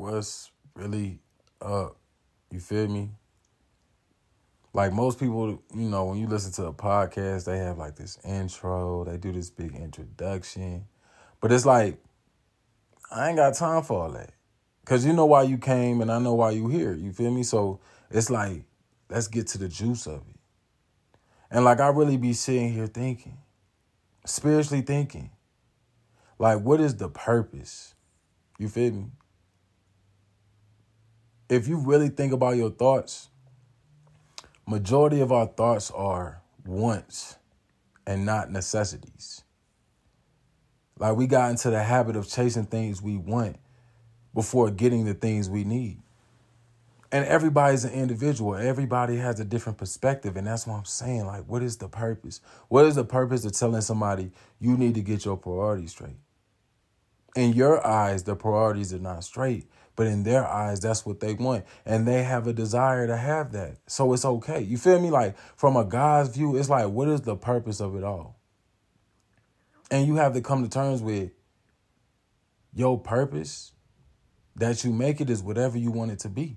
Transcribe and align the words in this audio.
what's 0.00 0.50
really 0.74 1.20
up. 1.60 1.96
You 2.50 2.58
feel 2.58 2.88
me? 2.88 3.10
Like 4.72 4.92
most 4.92 5.20
people, 5.20 5.62
you 5.74 5.88
know, 5.88 6.06
when 6.06 6.18
you 6.18 6.26
listen 6.26 6.52
to 6.52 6.66
a 6.66 6.72
podcast, 6.72 7.44
they 7.44 7.58
have 7.58 7.76
like 7.76 7.96
this 7.96 8.18
intro, 8.24 9.04
they 9.04 9.16
do 9.16 9.32
this 9.32 9.50
big 9.50 9.74
introduction. 9.74 10.86
But 11.40 11.52
it's 11.52 11.66
like, 11.66 11.98
I 13.10 13.28
ain't 13.28 13.36
got 13.36 13.54
time 13.54 13.82
for 13.82 14.04
all 14.04 14.10
that. 14.12 14.30
Cause 14.86 15.04
you 15.04 15.12
know 15.12 15.26
why 15.26 15.42
you 15.42 15.58
came 15.58 16.00
and 16.00 16.10
I 16.10 16.18
know 16.18 16.34
why 16.34 16.50
you 16.52 16.68
here. 16.68 16.94
You 16.94 17.12
feel 17.12 17.30
me? 17.30 17.42
So 17.42 17.80
it's 18.10 18.30
like, 18.30 18.64
let's 19.08 19.28
get 19.28 19.46
to 19.48 19.58
the 19.58 19.68
juice 19.68 20.06
of 20.06 20.22
it. 20.28 20.36
And 21.50 21.64
like 21.64 21.80
I 21.80 21.88
really 21.88 22.16
be 22.16 22.32
sitting 22.32 22.72
here 22.72 22.86
thinking, 22.86 23.38
spiritually 24.24 24.82
thinking, 24.82 25.30
like 26.38 26.60
what 26.60 26.80
is 26.80 26.96
the 26.96 27.08
purpose? 27.08 27.94
You 28.58 28.68
feel 28.68 28.92
me? 28.92 29.06
If 31.50 31.66
you 31.66 31.78
really 31.78 32.08
think 32.08 32.32
about 32.32 32.56
your 32.56 32.70
thoughts, 32.70 33.28
majority 34.68 35.20
of 35.20 35.32
our 35.32 35.46
thoughts 35.46 35.90
are 35.90 36.40
wants 36.64 37.36
and 38.06 38.24
not 38.24 38.52
necessities. 38.52 39.42
Like 40.96 41.16
we 41.16 41.26
got 41.26 41.50
into 41.50 41.70
the 41.70 41.82
habit 41.82 42.14
of 42.14 42.28
chasing 42.28 42.66
things 42.66 43.02
we 43.02 43.16
want 43.16 43.56
before 44.32 44.70
getting 44.70 45.04
the 45.04 45.14
things 45.14 45.50
we 45.50 45.64
need. 45.64 45.98
And 47.10 47.24
everybody's 47.24 47.84
an 47.84 47.92
individual. 47.94 48.54
Everybody 48.54 49.16
has 49.16 49.40
a 49.40 49.44
different 49.44 49.78
perspective. 49.78 50.36
And 50.36 50.46
that's 50.46 50.68
what 50.68 50.76
I'm 50.76 50.84
saying. 50.84 51.26
Like, 51.26 51.46
what 51.48 51.64
is 51.64 51.78
the 51.78 51.88
purpose? 51.88 52.40
What 52.68 52.86
is 52.86 52.94
the 52.94 53.04
purpose 53.04 53.44
of 53.44 53.52
telling 53.52 53.80
somebody 53.80 54.30
you 54.60 54.76
need 54.76 54.94
to 54.94 55.00
get 55.00 55.24
your 55.24 55.36
priorities 55.36 55.90
straight? 55.90 56.18
In 57.34 57.54
your 57.54 57.84
eyes, 57.84 58.22
the 58.22 58.36
priorities 58.36 58.94
are 58.94 59.00
not 59.00 59.24
straight. 59.24 59.66
But 60.00 60.06
in 60.06 60.22
their 60.22 60.46
eyes, 60.46 60.80
that's 60.80 61.04
what 61.04 61.20
they 61.20 61.34
want. 61.34 61.66
And 61.84 62.08
they 62.08 62.22
have 62.22 62.46
a 62.46 62.54
desire 62.54 63.06
to 63.06 63.18
have 63.18 63.52
that. 63.52 63.76
So 63.86 64.14
it's 64.14 64.24
okay. 64.24 64.62
You 64.62 64.78
feel 64.78 64.98
me? 64.98 65.10
Like, 65.10 65.36
from 65.58 65.76
a 65.76 65.84
God's 65.84 66.30
view, 66.30 66.56
it's 66.56 66.70
like, 66.70 66.88
what 66.88 67.06
is 67.06 67.20
the 67.20 67.36
purpose 67.36 67.80
of 67.82 67.94
it 67.94 68.02
all? 68.02 68.40
And 69.90 70.06
you 70.06 70.16
have 70.16 70.32
to 70.32 70.40
come 70.40 70.62
to 70.62 70.70
terms 70.70 71.02
with 71.02 71.32
your 72.72 72.98
purpose 72.98 73.72
that 74.56 74.84
you 74.84 74.90
make 74.90 75.20
it 75.20 75.28
is 75.28 75.42
whatever 75.42 75.76
you 75.76 75.90
want 75.90 76.12
it 76.12 76.20
to 76.20 76.30
be. 76.30 76.56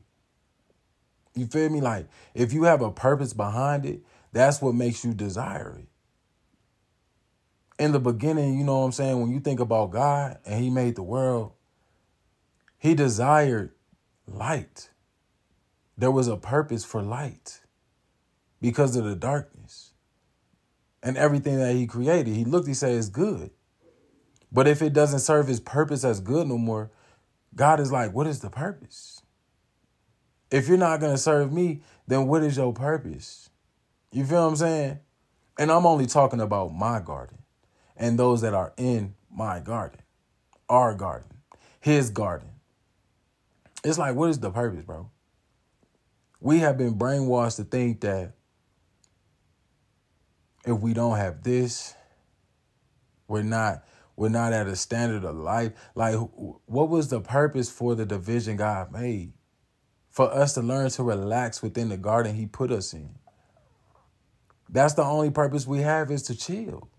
You 1.36 1.46
feel 1.46 1.70
me? 1.70 1.82
Like, 1.82 2.08
if 2.34 2.54
you 2.54 2.64
have 2.64 2.82
a 2.82 2.92
purpose 2.92 3.34
behind 3.34 3.86
it, 3.86 4.04
that's 4.32 4.62
what 4.62 4.74
makes 4.74 5.04
you 5.04 5.14
desire 5.14 5.80
it. 5.80 5.90
In 7.78 7.92
the 7.92 8.00
beginning, 8.00 8.58
you 8.58 8.64
know 8.64 8.80
what 8.80 8.86
I'm 8.86 8.92
saying? 8.94 9.20
When 9.20 9.32
you 9.32 9.42
think 9.42 9.60
about 9.60 9.92
God 9.92 10.38
and 10.46 10.64
He 10.64 10.70
made 10.70 10.96
the 10.96 11.04
world, 11.04 11.52
He 12.84 12.96
desired 12.96 13.72
light. 14.28 14.90
There 15.98 16.12
was 16.12 16.28
a 16.28 16.36
purpose 16.36 16.84
for 16.84 17.02
light 17.02 17.62
because 18.60 18.98
of 18.98 19.06
the 19.06 19.16
darkness 19.16 19.94
and 21.02 21.16
everything 21.16 21.60
that 21.60 21.76
He 21.76 21.88
created. 21.88 22.36
He 22.36 22.44
looked, 22.44 22.68
He 22.68 22.74
said, 22.74 22.92
it's 22.92 23.08
good. 23.08 23.52
But 24.52 24.68
if 24.68 24.82
it 24.82 24.92
doesn't 24.92 25.22
serve 25.22 25.48
His 25.48 25.62
purpose 25.62 26.04
as 26.04 26.20
good 26.20 26.46
no 26.46 26.58
more, 26.58 26.92
God 27.56 27.80
is 27.80 27.90
like, 27.90 28.14
what 28.14 28.28
is 28.28 28.42
the 28.42 28.50
purpose? 28.50 29.22
If 30.52 30.68
you're 30.68 30.78
not 30.78 31.00
going 31.00 31.14
to 31.14 31.18
serve 31.18 31.54
me, 31.54 31.84
then 32.06 32.28
what 32.28 32.44
is 32.44 32.58
your 32.58 32.74
purpose? 32.74 33.50
You 34.12 34.26
feel 34.26 34.42
what 34.42 34.50
I'm 34.50 34.56
saying? 34.58 35.00
And 35.58 35.72
I'm 35.72 35.86
only 35.86 36.06
talking 36.06 36.42
about 36.42 36.74
my 36.74 37.00
garden 37.00 37.38
and 37.96 38.20
those 38.20 38.42
that 38.42 38.54
are 38.54 38.74
in 38.76 39.16
my 39.32 39.62
garden, 39.62 40.02
our 40.68 40.94
garden, 40.94 41.38
his 41.80 42.10
garden. 42.10 42.50
It's 43.84 43.98
like, 43.98 44.16
what 44.16 44.30
is 44.30 44.40
the 44.40 44.52
purpose, 44.52 44.86
bro? 44.86 45.10
We 46.40 46.60
have 46.60 46.78
been 46.78 46.96
brainwashed 46.98 47.58
to 47.58 47.64
think 47.64 48.02
that 48.02 48.34
if 50.66 50.80
we 50.80 50.94
don't 50.94 51.18
have 51.18 51.44
this, 51.44 51.94
we're 53.28 53.44
not 53.44 53.84
we're 54.16 54.30
not 54.30 54.54
at 54.54 54.68
a 54.68 54.76
standard 54.76 55.26
of 55.26 55.36
life. 55.36 55.74
Like, 55.96 56.16
what 56.16 56.90
was 56.90 57.10
the 57.10 57.22
purpose 57.22 57.70
for 57.70 57.96
the 57.96 58.06
division 58.06 58.58
God 58.58 58.92
made? 58.92 59.34
for 60.14 60.32
us 60.32 60.54
to 60.54 60.62
learn 60.62 60.92
to 60.92 61.04
relax 61.04 61.64
within 61.64 61.90
the 61.90 61.98
garden 61.98 62.36
he 62.36 62.46
put 62.46 62.72
us 62.72 62.94
in. 62.94 63.10
That's 64.70 64.94
the 64.94 65.04
only 65.04 65.32
purpose 65.32 65.66
we 65.66 65.82
have 65.82 66.12
is 66.12 66.22
to 66.24 66.36
chill 66.36 66.90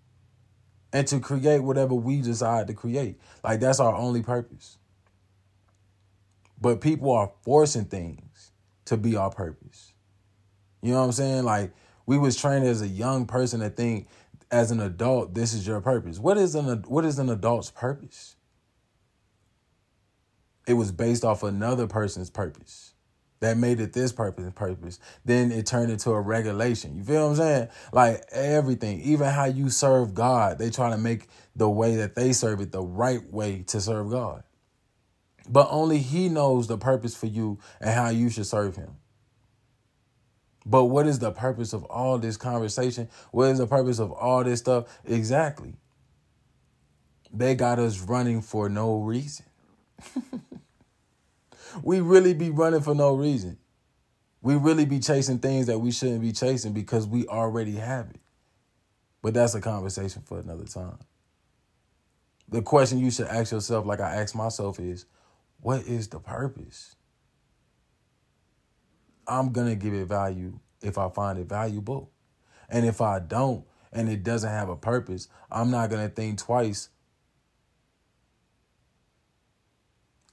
and 0.92 1.06
to 1.06 1.20
create 1.20 1.60
whatever 1.60 1.94
we 1.94 2.20
decide 2.20 2.66
to 2.66 2.74
create. 2.74 3.20
Like 3.44 3.60
that's 3.60 3.78
our 3.78 3.94
only 3.94 4.22
purpose. 4.22 4.78
But 6.64 6.80
people 6.80 7.12
are 7.12 7.30
forcing 7.42 7.84
things 7.84 8.50
to 8.86 8.96
be 8.96 9.16
our 9.16 9.28
purpose. 9.28 9.92
You 10.80 10.92
know 10.92 11.00
what 11.00 11.04
I'm 11.04 11.12
saying? 11.12 11.44
Like 11.44 11.74
we 12.06 12.16
was 12.16 12.36
trained 12.36 12.64
as 12.64 12.80
a 12.80 12.88
young 12.88 13.26
person 13.26 13.60
to 13.60 13.68
think 13.68 14.08
as 14.50 14.70
an 14.70 14.80
adult 14.80 15.34
this 15.34 15.52
is 15.52 15.66
your 15.66 15.82
purpose. 15.82 16.18
What 16.18 16.38
is 16.38 16.54
an 16.54 16.84
what 16.88 17.04
is 17.04 17.18
an 17.18 17.28
adult's 17.28 17.70
purpose? 17.70 18.36
It 20.66 20.72
was 20.72 20.90
based 20.90 21.22
off 21.22 21.42
another 21.42 21.86
person's 21.86 22.30
purpose 22.30 22.94
that 23.40 23.58
made 23.58 23.78
it 23.78 23.92
this 23.92 24.10
purpose 24.10 24.50
purpose. 24.54 24.98
Then 25.22 25.52
it 25.52 25.66
turned 25.66 25.92
into 25.92 26.12
a 26.12 26.20
regulation. 26.22 26.96
You 26.96 27.04
feel 27.04 27.24
what 27.24 27.32
I'm 27.32 27.36
saying? 27.36 27.68
Like 27.92 28.24
everything, 28.32 29.02
even 29.02 29.28
how 29.28 29.44
you 29.44 29.68
serve 29.68 30.14
God, 30.14 30.58
they 30.58 30.70
try 30.70 30.88
to 30.88 30.96
make 30.96 31.28
the 31.54 31.68
way 31.68 31.96
that 31.96 32.14
they 32.14 32.32
serve 32.32 32.62
it 32.62 32.72
the 32.72 32.80
right 32.80 33.22
way 33.30 33.64
to 33.66 33.82
serve 33.82 34.08
God. 34.08 34.44
But 35.48 35.68
only 35.70 35.98
He 35.98 36.28
knows 36.28 36.68
the 36.68 36.78
purpose 36.78 37.16
for 37.16 37.26
you 37.26 37.58
and 37.80 37.90
how 37.90 38.08
you 38.08 38.30
should 38.30 38.46
serve 38.46 38.76
Him. 38.76 38.96
But 40.66 40.84
what 40.84 41.06
is 41.06 41.18
the 41.18 41.30
purpose 41.30 41.72
of 41.72 41.84
all 41.84 42.18
this 42.18 42.36
conversation? 42.36 43.08
What 43.32 43.50
is 43.50 43.58
the 43.58 43.66
purpose 43.66 43.98
of 43.98 44.12
all 44.12 44.42
this 44.44 44.60
stuff? 44.60 44.86
Exactly. 45.04 45.74
They 47.32 47.54
got 47.54 47.78
us 47.78 48.00
running 48.00 48.40
for 48.40 48.68
no 48.68 49.00
reason. 49.00 49.44
we 51.82 52.00
really 52.00 52.32
be 52.32 52.50
running 52.50 52.80
for 52.80 52.94
no 52.94 53.14
reason. 53.14 53.58
We 54.40 54.56
really 54.56 54.84
be 54.84 55.00
chasing 55.00 55.38
things 55.38 55.66
that 55.66 55.78
we 55.78 55.90
shouldn't 55.90 56.20
be 56.20 56.32
chasing 56.32 56.72
because 56.72 57.06
we 57.06 57.26
already 57.26 57.76
have 57.76 58.10
it. 58.10 58.20
But 59.22 59.34
that's 59.34 59.54
a 59.54 59.60
conversation 59.60 60.22
for 60.22 60.38
another 60.38 60.64
time. 60.64 60.98
The 62.48 62.62
question 62.62 62.98
you 62.98 63.10
should 63.10 63.26
ask 63.26 63.52
yourself, 63.52 63.86
like 63.86 64.00
I 64.00 64.16
ask 64.16 64.34
myself, 64.34 64.78
is 64.78 65.06
what 65.64 65.86
is 65.86 66.08
the 66.08 66.20
purpose? 66.20 66.94
I'm 69.26 69.50
going 69.50 69.68
to 69.68 69.74
give 69.74 69.94
it 69.94 70.04
value 70.04 70.60
if 70.82 70.98
I 70.98 71.08
find 71.08 71.38
it 71.38 71.48
valuable. 71.48 72.10
And 72.68 72.84
if 72.84 73.00
I 73.00 73.18
don't, 73.18 73.64
and 73.90 74.10
it 74.10 74.22
doesn't 74.22 74.50
have 74.50 74.68
a 74.68 74.76
purpose, 74.76 75.28
I'm 75.50 75.70
not 75.70 75.88
going 75.88 76.06
to 76.06 76.14
think 76.14 76.38
twice 76.38 76.90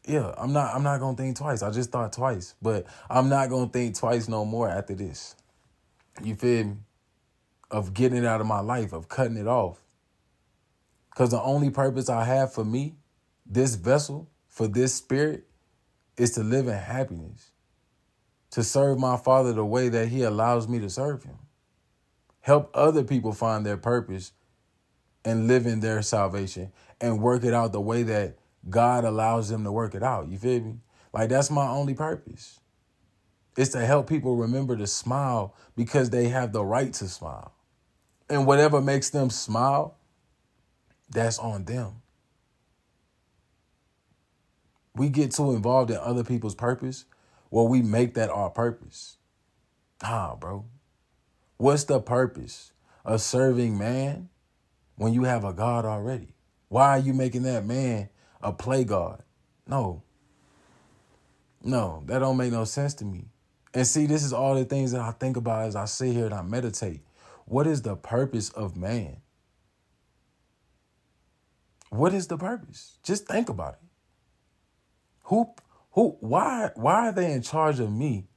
yeah, 0.07 0.33
I'm 0.35 0.51
not 0.51 0.73
I'm 0.73 0.83
not 0.83 0.99
gonna 0.99 1.15
think 1.15 1.37
twice. 1.37 1.61
I 1.61 1.69
just 1.69 1.91
thought 1.91 2.11
twice, 2.11 2.55
but 2.61 2.87
I'm 3.09 3.29
not 3.29 3.49
gonna 3.49 3.69
think 3.69 3.95
twice 3.95 4.27
no 4.27 4.45
more 4.45 4.67
after 4.67 4.95
this. 4.95 5.35
You 6.23 6.35
feel 6.35 6.65
me? 6.65 6.75
Of 7.69 7.93
getting 7.93 8.17
it 8.17 8.25
out 8.25 8.41
of 8.41 8.47
my 8.47 8.59
life, 8.59 8.93
of 8.93 9.07
cutting 9.07 9.37
it 9.37 9.47
off. 9.47 9.79
Cause 11.15 11.29
the 11.29 11.41
only 11.41 11.69
purpose 11.69 12.09
I 12.09 12.23
have 12.25 12.51
for 12.51 12.65
me, 12.65 12.95
this 13.45 13.75
vessel, 13.75 14.27
for 14.51 14.67
this 14.67 14.93
spirit, 14.93 15.45
is 16.17 16.31
to 16.31 16.43
live 16.43 16.67
in 16.67 16.77
happiness. 16.77 17.51
To 18.51 18.63
serve 18.63 18.99
my 18.99 19.15
father 19.15 19.53
the 19.53 19.65
way 19.65 19.89
that 19.89 20.09
he 20.09 20.23
allows 20.23 20.67
me 20.67 20.77
to 20.79 20.89
serve 20.89 21.23
him. 21.23 21.39
Help 22.41 22.69
other 22.73 23.03
people 23.03 23.31
find 23.31 23.65
their 23.65 23.77
purpose 23.77 24.33
and 25.23 25.47
live 25.47 25.65
in 25.65 25.79
their 25.79 26.01
salvation 26.01 26.71
and 26.99 27.21
work 27.21 27.45
it 27.45 27.53
out 27.53 27.71
the 27.71 27.79
way 27.79 28.03
that 28.03 28.37
God 28.69 29.05
allows 29.05 29.47
them 29.47 29.63
to 29.63 29.71
work 29.71 29.95
it 29.95 30.03
out. 30.03 30.27
You 30.27 30.37
feel 30.37 30.59
me? 30.59 30.79
Like 31.13 31.29
that's 31.29 31.49
my 31.49 31.67
only 31.67 31.93
purpose. 31.93 32.59
It's 33.55 33.71
to 33.71 33.85
help 33.85 34.09
people 34.09 34.35
remember 34.35 34.75
to 34.75 34.87
smile 34.87 35.55
because 35.77 36.09
they 36.09 36.27
have 36.27 36.51
the 36.51 36.63
right 36.63 36.91
to 36.93 37.07
smile. 37.07 37.53
And 38.29 38.45
whatever 38.45 38.81
makes 38.81 39.09
them 39.09 39.29
smile, 39.29 39.97
that's 41.09 41.39
on 41.39 41.65
them. 41.65 42.01
We 44.95 45.09
get 45.09 45.31
too 45.31 45.51
involved 45.51 45.91
in 45.91 45.97
other 45.97 46.23
people's 46.23 46.55
purpose, 46.55 47.05
well, 47.49 47.67
we 47.67 47.81
make 47.81 48.13
that 48.13 48.29
our 48.29 48.49
purpose. 48.49 49.17
Nah, 50.01 50.35
bro. 50.35 50.65
What's 51.57 51.83
the 51.83 51.99
purpose 51.99 52.71
of 53.05 53.21
serving 53.21 53.77
man 53.77 54.29
when 54.95 55.13
you 55.13 55.25
have 55.25 55.43
a 55.43 55.53
God 55.53 55.85
already? 55.85 56.33
Why 56.69 56.89
are 56.89 56.99
you 56.99 57.13
making 57.13 57.43
that 57.43 57.65
man 57.65 58.09
a 58.41 58.51
play 58.51 58.83
God. 58.83 59.23
No. 59.67 60.03
No, 61.63 62.03
that 62.07 62.19
don't 62.19 62.37
make 62.37 62.51
no 62.51 62.63
sense 62.65 62.93
to 62.95 63.05
me. 63.05 63.25
And 63.73 63.85
see, 63.85 64.05
this 64.05 64.23
is 64.23 64.33
all 64.33 64.55
the 64.55 64.65
things 64.65 64.91
that 64.91 65.01
I 65.01 65.11
think 65.11 65.37
about 65.37 65.65
as 65.65 65.75
I 65.75 65.85
sit 65.85 66.13
here 66.13 66.25
and 66.25 66.33
I 66.33 66.41
meditate. 66.41 67.01
What 67.45 67.67
is 67.67 67.83
the 67.83 67.95
purpose 67.95 68.49
of 68.49 68.75
man? 68.75 69.17
What 71.89 72.13
is 72.13 72.27
the 72.27 72.37
purpose? 72.37 72.97
Just 73.03 73.27
think 73.27 73.49
about 73.49 73.73
it. 73.73 73.79
Who 75.23 75.53
Who 75.91 76.17
why 76.19 76.71
why 76.75 77.07
are 77.07 77.11
they 77.11 77.31
in 77.31 77.41
charge 77.41 77.79
of 77.79 77.91
me 77.91 78.27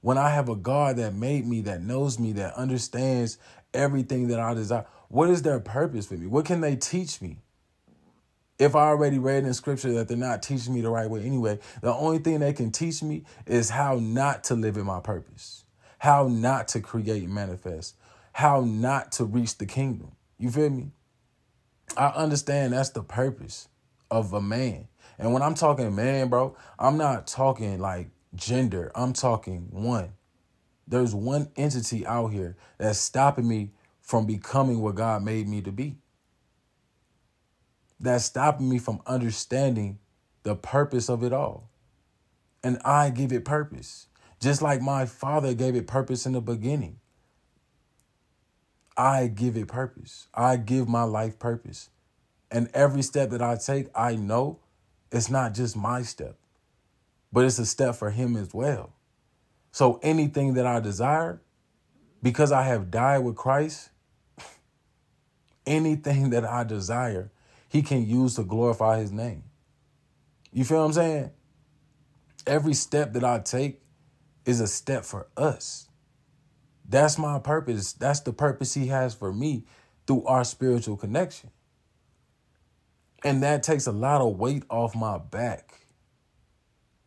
when 0.00 0.18
I 0.18 0.30
have 0.30 0.48
a 0.48 0.56
God 0.56 0.96
that 0.96 1.14
made 1.14 1.46
me, 1.46 1.62
that 1.62 1.82
knows 1.82 2.18
me, 2.18 2.32
that 2.32 2.54
understands 2.54 3.38
everything 3.74 4.28
that 4.28 4.40
I 4.40 4.54
desire? 4.54 4.86
What 5.08 5.30
is 5.30 5.42
their 5.42 5.60
purpose 5.60 6.06
for 6.06 6.14
me? 6.14 6.26
What 6.26 6.44
can 6.44 6.60
they 6.60 6.76
teach 6.76 7.20
me? 7.20 7.38
If 8.58 8.74
I 8.74 8.86
already 8.88 9.18
read 9.18 9.44
in 9.44 9.52
scripture 9.52 9.92
that 9.92 10.08
they're 10.08 10.16
not 10.16 10.42
teaching 10.42 10.74
me 10.74 10.80
the 10.80 10.88
right 10.88 11.08
way 11.10 11.24
anyway, 11.24 11.58
the 11.82 11.92
only 11.92 12.18
thing 12.18 12.40
they 12.40 12.54
can 12.54 12.72
teach 12.72 13.02
me 13.02 13.24
is 13.46 13.68
how 13.70 13.98
not 14.00 14.44
to 14.44 14.54
live 14.54 14.78
in 14.78 14.86
my 14.86 15.00
purpose, 15.00 15.64
how 15.98 16.28
not 16.28 16.68
to 16.68 16.80
create 16.80 17.24
and 17.24 17.34
manifest, 17.34 17.96
how 18.32 18.62
not 18.62 19.12
to 19.12 19.24
reach 19.24 19.58
the 19.58 19.66
kingdom. 19.66 20.12
You 20.38 20.50
feel 20.50 20.70
me? 20.70 20.92
I 21.96 22.08
understand 22.08 22.72
that's 22.72 22.90
the 22.90 23.02
purpose 23.02 23.68
of 24.10 24.32
a 24.32 24.40
man. 24.40 24.88
And 25.18 25.32
when 25.32 25.42
I'm 25.42 25.54
talking 25.54 25.94
man, 25.94 26.28
bro, 26.28 26.56
I'm 26.78 26.96
not 26.96 27.26
talking 27.26 27.78
like 27.78 28.10
gender. 28.34 28.92
I'm 28.94 29.12
talking 29.12 29.68
one. 29.70 30.12
There's 30.86 31.14
one 31.14 31.50
entity 31.56 32.06
out 32.06 32.28
here 32.28 32.56
that's 32.78 32.98
stopping 32.98 33.48
me 33.48 33.72
from 34.00 34.26
becoming 34.26 34.80
what 34.80 34.94
God 34.94 35.22
made 35.22 35.48
me 35.48 35.62
to 35.62 35.72
be 35.72 35.96
that's 37.98 38.24
stopping 38.24 38.68
me 38.68 38.78
from 38.78 39.00
understanding 39.06 39.98
the 40.42 40.54
purpose 40.54 41.08
of 41.08 41.22
it 41.22 41.32
all. 41.32 41.70
And 42.62 42.78
I 42.84 43.10
give 43.10 43.32
it 43.32 43.44
purpose, 43.44 44.08
just 44.40 44.60
like 44.60 44.80
my 44.80 45.06
father 45.06 45.54
gave 45.54 45.76
it 45.76 45.86
purpose 45.86 46.26
in 46.26 46.32
the 46.32 46.40
beginning. 46.40 46.98
I 48.96 49.28
give 49.28 49.56
it 49.56 49.68
purpose. 49.68 50.28
I 50.34 50.56
give 50.56 50.88
my 50.88 51.02
life 51.02 51.38
purpose. 51.38 51.90
And 52.50 52.68
every 52.74 53.02
step 53.02 53.30
that 53.30 53.42
I 53.42 53.56
take, 53.56 53.88
I 53.94 54.16
know 54.16 54.60
it's 55.12 55.30
not 55.30 55.54
just 55.54 55.76
my 55.76 56.02
step, 56.02 56.36
but 57.32 57.44
it's 57.44 57.58
a 57.58 57.66
step 57.66 57.94
for 57.94 58.10
him 58.10 58.36
as 58.36 58.52
well. 58.52 58.92
So 59.72 60.00
anything 60.02 60.54
that 60.54 60.66
I 60.66 60.80
desire, 60.80 61.42
because 62.22 62.52
I 62.52 62.62
have 62.62 62.90
died 62.90 63.18
with 63.18 63.36
Christ, 63.36 63.90
anything 65.66 66.30
that 66.30 66.44
I 66.44 66.64
desire 66.64 67.30
he 67.68 67.82
can 67.82 68.06
use 68.06 68.36
to 68.36 68.44
glorify 68.44 68.98
his 68.98 69.12
name. 69.12 69.44
You 70.52 70.64
feel 70.64 70.78
what 70.78 70.86
I'm 70.86 70.92
saying? 70.92 71.30
Every 72.46 72.74
step 72.74 73.12
that 73.14 73.24
I 73.24 73.40
take 73.40 73.82
is 74.44 74.60
a 74.60 74.66
step 74.66 75.04
for 75.04 75.26
us. 75.36 75.88
That's 76.88 77.18
my 77.18 77.38
purpose. 77.38 77.92
That's 77.92 78.20
the 78.20 78.32
purpose 78.32 78.74
he 78.74 78.86
has 78.86 79.14
for 79.14 79.32
me 79.32 79.64
through 80.06 80.24
our 80.24 80.44
spiritual 80.44 80.96
connection. 80.96 81.50
And 83.26 83.42
that 83.42 83.62
takes 83.62 83.86
a 83.86 83.92
lot 83.92 84.20
of 84.20 84.38
weight 84.38 84.64
off 84.70 84.94
my 84.94 85.18
back, 85.18 85.80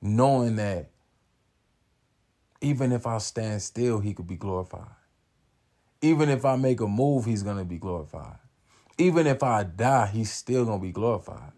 knowing 0.02 0.58
that 0.58 0.92
even 2.62 2.92
if 2.92 3.08
I 3.08 3.20
stand 3.20 3.62
still, 3.62 4.00
he 4.00 4.14
could 4.14 4.28
be 4.28 4.36
glorified. 4.36 4.90
Even 6.02 6.30
if 6.30 6.46
I 6.46 6.58
make 6.58 6.82
a 6.82 6.88
move, 6.88 7.26
he's 7.26 7.44
going 7.44 7.58
to 7.58 7.66
be 7.66 7.78
glorified 7.78 8.38
even 9.00 9.28
if 9.28 9.42
I 9.42 9.64
die, 9.64 10.08
he's 10.08 10.32
still 10.32 10.66
going 10.66 10.80
to 10.80 10.84
be 10.84 10.92
glorified. 10.92 11.54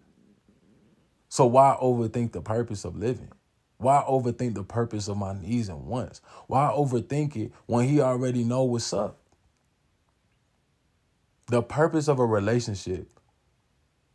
So 1.27 1.45
why 1.47 1.75
overthink 1.81 2.33
the 2.33 2.41
purpose 2.41 2.85
of 2.85 2.95
living? 2.95 3.31
Why 3.77 4.03
overthink 4.07 4.53
the 4.53 4.63
purpose 4.63 5.07
of 5.07 5.17
my 5.17 5.33
needs 5.33 5.67
and 5.67 5.87
wants? 5.87 6.21
Why 6.47 6.71
overthink 6.73 7.35
it 7.35 7.51
when 7.65 7.87
he 7.87 7.99
already 7.99 8.43
know 8.43 8.63
what's 8.63 8.93
up? 8.93 9.17
The 11.47 11.63
purpose 11.63 12.07
of 12.07 12.19
a 12.19 12.25
relationship 12.25 13.09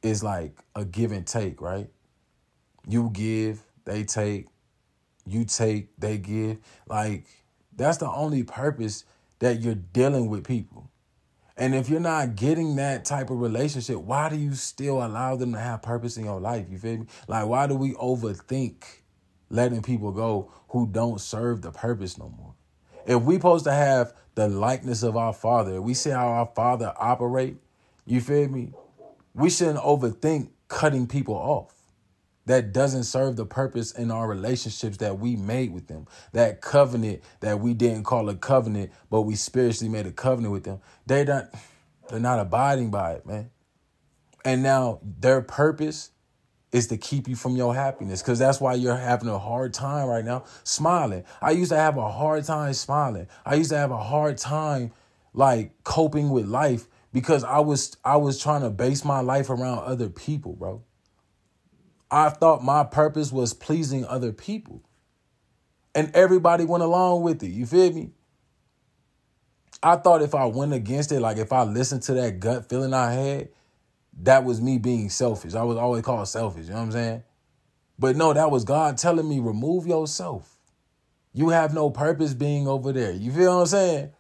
is 0.07 0.23
like 0.23 0.59
a 0.75 0.85
give 0.85 1.13
and 1.13 1.27
take, 1.27 1.61
right? 1.61 1.89
You 2.89 3.11
give, 3.13 3.63
they 3.85 4.05
take, 4.05 4.47
you 5.27 5.45
take, 5.45 5.89
they 5.99 6.19
give. 6.19 6.59
Like 6.89 7.27
that's 7.77 7.99
the 7.99 8.11
only 8.11 8.43
purpose 8.43 9.05
that 9.39 9.61
you're 9.61 9.75
dealing 9.75 10.29
with 10.29 10.45
people. 10.45 10.91
And 11.59 11.75
if 11.75 11.89
you're 11.89 12.01
not 12.01 12.37
getting 12.37 12.77
that 12.77 13.05
type 13.05 13.31
of 13.31 13.41
relationship, 13.41 13.97
why 13.97 14.29
do 14.29 14.37
you 14.37 14.55
still 14.55 15.03
allow 15.03 15.37
them 15.37 15.53
to 15.53 15.59
have 15.59 15.83
purpose 15.83 16.19
in 16.19 16.25
your 16.25 16.41
life? 16.41 16.67
You 16.71 16.79
feel 16.79 16.99
me? 16.99 17.07
Like, 17.29 17.47
why 17.47 17.67
do 17.67 17.75
we 17.75 17.93
overthink 17.93 18.85
letting 19.49 19.83
people 19.83 20.13
go 20.13 20.53
who 20.69 20.87
don't 20.87 21.19
serve 21.21 21.63
the 21.63 21.71
purpose 21.71 22.19
no 22.19 22.29
more? 22.29 22.55
If 23.07 23.23
we 23.23 23.37
supposed 23.37 23.65
to 23.65 23.73
have 23.73 24.13
the 24.35 24.49
likeness 24.49 25.03
of 25.03 25.17
our 25.17 25.33
father, 25.33 25.81
we 25.81 25.95
see 25.95 26.11
how 26.11 26.29
our 26.29 26.51
father 26.55 26.93
operate, 26.99 27.57
you 28.05 28.21
feel 28.21 28.49
me? 28.49 28.73
We 29.37 29.51
shouldn't 29.51 29.79
overthink 29.79 30.49
cutting 30.69 31.07
people 31.07 31.35
off 31.35 31.75
that 32.47 32.73
doesn't 32.73 33.05
serve 33.05 33.37
the 33.37 33.45
purpose 33.45 33.93
in 33.93 34.11
our 34.11 34.27
relationships 34.27 34.97
that 34.99 35.19
we 35.19 35.37
made 35.37 35.73
with 35.73 35.89
them. 35.89 36.07
That 36.33 36.61
covenant 36.61 37.23
that 37.41 37.61
we 37.61 37.75
didn't 37.75 38.05
call 38.05 38.29
a 38.31 38.35
covenant, 38.35 38.93
but 39.11 39.23
we 39.23 39.35
spiritually 39.35 39.93
made 39.93 40.07
a 40.07 40.13
covenant 40.13 40.53
with 40.53 40.65
them. 40.65 40.81
They 41.07 41.25
don't 41.25 41.49
they're 42.09 42.21
not 42.21 42.39
abiding 42.39 42.91
by 42.91 43.15
it, 43.15 43.27
man. 43.27 43.51
And 44.45 44.63
now 44.63 45.01
their 45.03 45.43
purpose 45.43 46.13
is 46.73 46.87
to 46.87 46.97
keep 46.97 47.29
you 47.29 47.35
from 47.37 47.57
your 47.57 47.75
happiness 47.75 48.23
because 48.23 48.39
that's 48.39 48.61
why 48.61 48.75
you're 48.75 48.97
having 48.97 49.29
a 49.29 49.39
hard 49.39 49.75
time 49.75 50.09
right 50.09 50.25
now 50.25 50.45
smiling. 50.63 51.25
I 51.43 51.51
used 51.51 51.73
to 51.73 51.77
have 51.77 51.97
a 51.97 52.11
hard 52.11 52.45
time 52.45 52.73
smiling. 52.75 53.27
I 53.45 53.57
used 53.57 53.71
to 53.71 53.77
have 53.77 53.91
a 53.91 54.03
hard 54.03 54.39
time 54.39 54.93
like 55.35 55.73
coping 55.85 56.31
with 56.31 56.47
life 56.47 56.87
because 57.17 57.45
I 57.45 57.61
was 57.61 57.97
I 58.05 58.19
was 58.19 58.39
trying 58.39 58.61
to 58.61 58.69
base 58.69 59.03
my 59.03 59.21
life 59.21 59.49
around 59.49 59.79
other 59.79 60.11
people, 60.11 60.53
bro. 60.53 60.83
I 62.11 62.29
thought 62.29 62.63
my 62.63 62.85
purpose 62.85 63.33
was 63.33 63.55
pleasing 63.55 64.05
other 64.05 64.33
people. 64.33 64.83
And 65.95 66.15
everybody 66.15 66.67
went 66.67 66.83
along 66.83 67.23
with 67.23 67.43
it. 67.43 67.49
You 67.49 67.65
feel 67.65 67.91
me? 67.91 68.11
I 69.83 69.97
thought 69.97 70.21
if 70.21 70.35
I 70.35 70.45
went 70.45 70.75
against 70.75 71.11
it, 71.11 71.21
like 71.21 71.39
if 71.39 71.55
I 71.55 71.63
listened 71.63 72.03
to 72.03 72.13
that 72.13 72.39
gut 72.39 72.69
feeling 72.69 72.93
I 72.93 73.13
had, 73.13 73.49
that 74.25 74.45
was 74.45 74.61
me 74.61 74.77
being 74.77 75.09
selfish. 75.09 75.55
I 75.55 75.63
was 75.63 75.79
always 75.79 76.03
called 76.03 76.29
selfish, 76.29 76.67
you 76.67 76.73
know 76.73 76.81
what 76.81 76.83
I'm 76.83 76.93
saying? 76.93 77.23
But 77.99 78.17
no, 78.17 78.35
that 78.35 78.51
was 78.51 78.65
God 78.65 78.99
telling 78.99 79.27
me, 79.27 79.41
remove 79.41 79.87
yourself. 79.87 80.55
You 81.33 81.49
have 81.49 81.73
no 81.73 81.89
purpose 81.89 82.35
being 82.35 82.69
over 82.69 82.93
there. 82.93 83.13
You 83.13 83.33
feel 83.33 83.55
what 83.55 83.63
I'm 83.63 83.67
saying? 83.69 84.11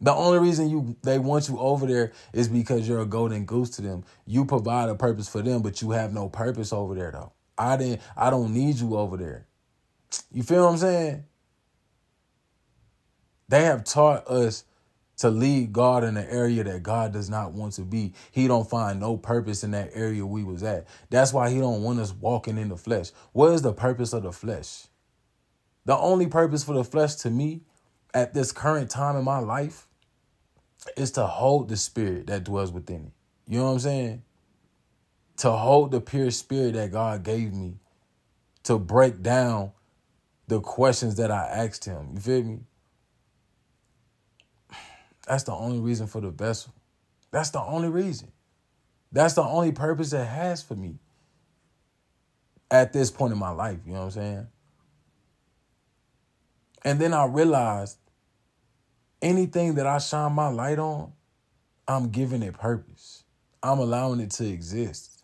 The 0.00 0.14
only 0.14 0.38
reason 0.38 0.70
you 0.70 0.96
they 1.02 1.18
want 1.18 1.48
you 1.48 1.58
over 1.58 1.86
there 1.86 2.12
is 2.32 2.48
because 2.48 2.88
you're 2.88 3.02
a 3.02 3.06
golden 3.06 3.44
goose 3.44 3.70
to 3.70 3.82
them. 3.82 4.04
You 4.26 4.44
provide 4.44 4.88
a 4.88 4.94
purpose 4.94 5.28
for 5.28 5.42
them, 5.42 5.62
but 5.62 5.82
you 5.82 5.90
have 5.90 6.14
no 6.14 6.28
purpose 6.28 6.72
over 6.72 6.94
there 6.94 7.10
though. 7.10 7.32
I 7.58 7.76
didn't 7.76 8.00
I 8.16 8.30
don't 8.30 8.54
need 8.54 8.76
you 8.76 8.96
over 8.96 9.16
there. 9.16 9.46
You 10.32 10.42
feel 10.42 10.64
what 10.64 10.72
I'm 10.72 10.78
saying? 10.78 11.24
They 13.48 13.64
have 13.64 13.84
taught 13.84 14.26
us 14.28 14.64
to 15.18 15.28
lead 15.28 15.72
God 15.72 16.02
in 16.02 16.16
an 16.16 16.26
area 16.30 16.64
that 16.64 16.82
God 16.82 17.12
does 17.12 17.28
not 17.28 17.52
want 17.52 17.74
to 17.74 17.82
be. 17.82 18.14
He 18.30 18.46
don't 18.46 18.68
find 18.68 18.98
no 18.98 19.18
purpose 19.18 19.62
in 19.62 19.72
that 19.72 19.90
area 19.92 20.24
we 20.24 20.42
was 20.42 20.62
at. 20.62 20.86
That's 21.10 21.32
why 21.32 21.50
he 21.50 21.58
don't 21.58 21.82
want 21.82 22.00
us 22.00 22.12
walking 22.12 22.56
in 22.56 22.70
the 22.70 22.76
flesh. 22.78 23.10
What 23.32 23.52
is 23.52 23.60
the 23.60 23.74
purpose 23.74 24.14
of 24.14 24.22
the 24.22 24.32
flesh? 24.32 24.86
The 25.84 25.96
only 25.96 26.26
purpose 26.26 26.64
for 26.64 26.74
the 26.74 26.84
flesh 26.84 27.16
to 27.16 27.30
me 27.30 27.62
at 28.14 28.32
this 28.32 28.50
current 28.50 28.88
time 28.88 29.16
in 29.16 29.24
my 29.24 29.40
life 29.40 29.88
is 30.96 31.10
to 31.12 31.26
hold 31.26 31.68
the 31.68 31.76
spirit 31.76 32.26
that 32.28 32.44
dwells 32.44 32.72
within 32.72 33.06
it. 33.06 33.12
You 33.52 33.58
know 33.58 33.66
what 33.66 33.72
I'm 33.72 33.78
saying? 33.80 34.22
To 35.38 35.52
hold 35.52 35.90
the 35.90 36.00
pure 36.00 36.30
spirit 36.30 36.74
that 36.74 36.92
God 36.92 37.22
gave 37.22 37.52
me 37.52 37.74
to 38.64 38.78
break 38.78 39.22
down 39.22 39.72
the 40.48 40.60
questions 40.60 41.16
that 41.16 41.30
I 41.30 41.46
asked 41.46 41.84
him. 41.84 42.10
You 42.14 42.20
feel 42.20 42.42
me? 42.42 42.58
That's 45.26 45.44
the 45.44 45.52
only 45.52 45.78
reason 45.78 46.06
for 46.06 46.20
the 46.20 46.30
vessel. 46.30 46.74
That's 47.30 47.50
the 47.50 47.60
only 47.60 47.88
reason. 47.88 48.32
That's 49.12 49.34
the 49.34 49.42
only 49.42 49.72
purpose 49.72 50.12
it 50.12 50.26
has 50.26 50.62
for 50.62 50.74
me 50.74 50.98
at 52.70 52.92
this 52.92 53.10
point 53.10 53.32
in 53.32 53.38
my 53.38 53.50
life. 53.50 53.78
You 53.86 53.92
know 53.92 54.00
what 54.00 54.04
I'm 54.06 54.10
saying? 54.10 54.46
And 56.82 56.98
then 56.98 57.12
I 57.12 57.26
realized 57.26 57.98
anything 59.22 59.74
that 59.74 59.86
I 59.86 59.98
shine 59.98 60.32
my 60.32 60.48
light 60.48 60.78
on, 60.78 61.12
I'm 61.86 62.10
giving 62.10 62.42
it 62.42 62.54
purpose. 62.54 63.24
I'm 63.62 63.78
allowing 63.78 64.20
it 64.20 64.30
to 64.32 64.46
exist. 64.46 65.22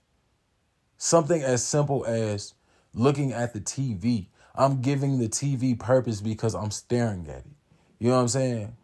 Something 0.98 1.42
as 1.42 1.64
simple 1.64 2.04
as 2.06 2.54
looking 2.94 3.32
at 3.32 3.52
the 3.52 3.60
TV. 3.60 4.26
I'm 4.54 4.80
giving 4.80 5.18
the 5.18 5.28
TV 5.28 5.78
purpose 5.78 6.20
because 6.20 6.54
I'm 6.54 6.70
staring 6.70 7.28
at 7.28 7.38
it. 7.38 7.44
You 7.98 8.08
know 8.08 8.16
what 8.16 8.22
I'm 8.22 8.28
saying? 8.28 8.76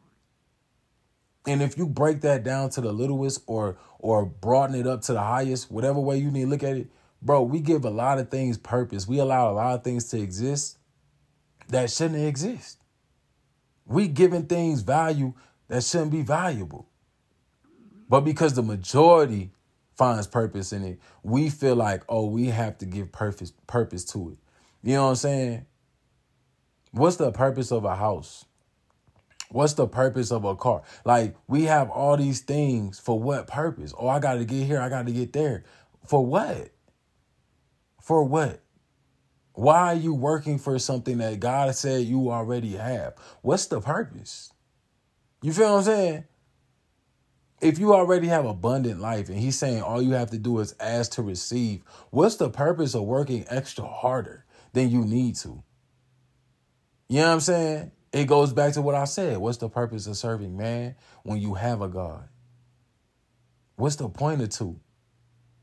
And 1.47 1.63
if 1.63 1.77
you 1.77 1.87
break 1.87 2.21
that 2.21 2.45
down 2.45 2.71
to 2.71 2.81
the 2.81 2.93
littlest 2.93 3.43
or 3.47 3.77
or 3.99 4.27
broaden 4.27 4.77
it 4.77 4.87
up 4.87 5.03
to 5.03 5.13
the 5.13 5.21
highest, 5.21 5.71
whatever 5.71 6.01
way 6.01 6.19
you 6.19 6.31
need 6.31 6.43
to 6.43 6.49
look 6.49 6.63
at 6.63 6.77
it, 6.77 6.89
bro, 7.21 7.43
we 7.43 7.61
give 7.61 7.85
a 7.85 7.91
lot 7.91 8.19
of 8.19 8.31
things 8.31 8.59
purpose. 8.59 9.07
We 9.07 9.19
allow 9.19 9.51
a 9.51 9.55
lot 9.55 9.75
of 9.75 9.85
things 9.85 10.09
to 10.11 10.21
exist 10.21 10.79
that 11.69 11.91
shouldn't 11.91 12.23
exist. 12.23 12.82
We 13.87 14.09
giving 14.09 14.47
things 14.47 14.83
value 14.83 15.35
that 15.69 15.85
shouldn't 15.85 16.13
be 16.13 16.23
valuable. 16.23 16.89
But 18.09 18.21
because 18.21 18.55
the 18.55 18.63
majority 18.63 19.53
finds 19.97 20.27
purpose 20.27 20.73
in 20.73 20.85
it, 20.85 21.01
we 21.23 21.49
feel 21.49 21.77
like, 21.77 22.03
oh, 22.09 22.27
we 22.27 22.47
have 22.47 22.79
to 22.79 22.87
give 22.87 23.13
purpose 23.13 23.53
purpose 23.67 24.05
to 24.07 24.31
it. 24.31 24.39
You 24.83 24.95
know 24.95 25.05
what 25.05 25.11
I'm 25.11 25.17
saying? 25.17 25.67
What's 26.93 27.17
the 27.17 27.31
purpose 27.33 27.73
of 27.73 27.85
a 27.85 27.97
house? 27.97 28.45
What's 29.51 29.75
the 29.75 29.87
purpose 29.87 30.33
of 30.33 30.45
a 30.45 30.57
car? 30.57 30.83
Like 31.05 31.37
we 31.47 31.65
have 31.65 31.91
all 31.91 32.17
these 32.17 32.41
things 32.41 32.99
for 32.99 33.21
what 33.21 33.47
purpose? 33.47 33.93
Oh, 33.99 34.09
I 34.09 34.19
got 34.19 34.35
to 34.35 34.45
get 34.45 34.67
here, 34.67 34.81
I 34.81 34.89
got 34.89 35.07
to 35.07 35.13
get 35.13 35.33
there. 35.33 35.65
For 36.07 36.25
what? 36.25 36.71
For 38.01 38.25
what? 38.25 38.62
Why 39.55 39.93
are 39.93 39.95
you 39.95 40.15
working 40.15 40.59
for 40.59 40.79
something 40.79 41.19
that 41.19 41.41
God 41.41 41.75
said 41.75 42.07
you 42.07 42.31
already 42.31 42.73
have? 42.73 43.15
What's 43.43 43.67
the 43.67 43.81
purpose? 43.81 44.53
You 45.43 45.53
feel 45.53 45.71
what 45.73 45.79
I'm 45.79 45.85
saying? 45.85 46.25
If 47.61 47.79
you 47.79 47.95
already 47.95 48.27
have 48.29 48.45
abundant 48.45 49.01
life 49.01 49.29
and 49.29 49.39
he's 49.39 49.59
saying 49.59 49.83
all 49.83 50.03
you 50.03 50.13
have 50.13 50.31
to 50.31 50.39
do 50.39 50.59
is 50.59 50.75
ask 50.81 51.13
to 51.13 51.23
receive, 51.23 51.85
what's 52.11 52.37
the 52.37 52.51
purpose 52.51 52.95
of 52.95 53.03
working 53.05 53.45
extra 53.49 53.87
harder 53.87 54.45
than 54.73 54.91
you 54.91 55.05
need 55.05 55.37
to? 55.37 55.63
You 57.09 57.19
know 57.19 57.27
what 57.27 57.35
I'm 57.35 57.41
saying? 57.41 57.93
It 58.13 58.27
goes 58.27 58.53
back 58.53 58.73
to 58.75 58.83
what 58.83 58.95
I 58.95 59.05
said. 59.05 59.39
What's 59.39 59.59
the 59.59 59.69
purpose 59.69 60.07
of 60.07 60.17
serving 60.17 60.57
man 60.57 60.97
when 61.23 61.39
you 61.41 61.55
have 61.55 61.83
a 61.83 61.89
God? 61.89 62.29
What's 63.77 63.97
the 63.97 64.09
point 64.09 64.43
of 64.43 64.49
two? 64.49 64.81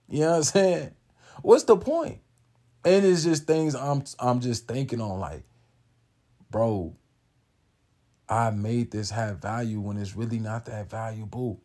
You 0.07 0.21
know 0.21 0.31
what 0.31 0.37
I'm 0.37 0.43
saying? 0.43 0.91
What's 1.41 1.63
the 1.63 1.77
point? 1.77 2.19
And 2.85 3.05
it's 3.05 3.23
just 3.23 3.45
things 3.45 3.75
I'm 3.75 4.03
I'm 4.19 4.39
just 4.39 4.67
thinking 4.67 5.01
on 5.01 5.19
like, 5.19 5.43
bro, 6.49 6.95
I 8.27 8.51
made 8.51 8.91
this 8.91 9.09
have 9.11 9.39
value 9.39 9.79
when 9.79 9.97
it's 9.97 10.15
really 10.15 10.39
not 10.39 10.65
that 10.65 10.89
valuable. 10.89 11.61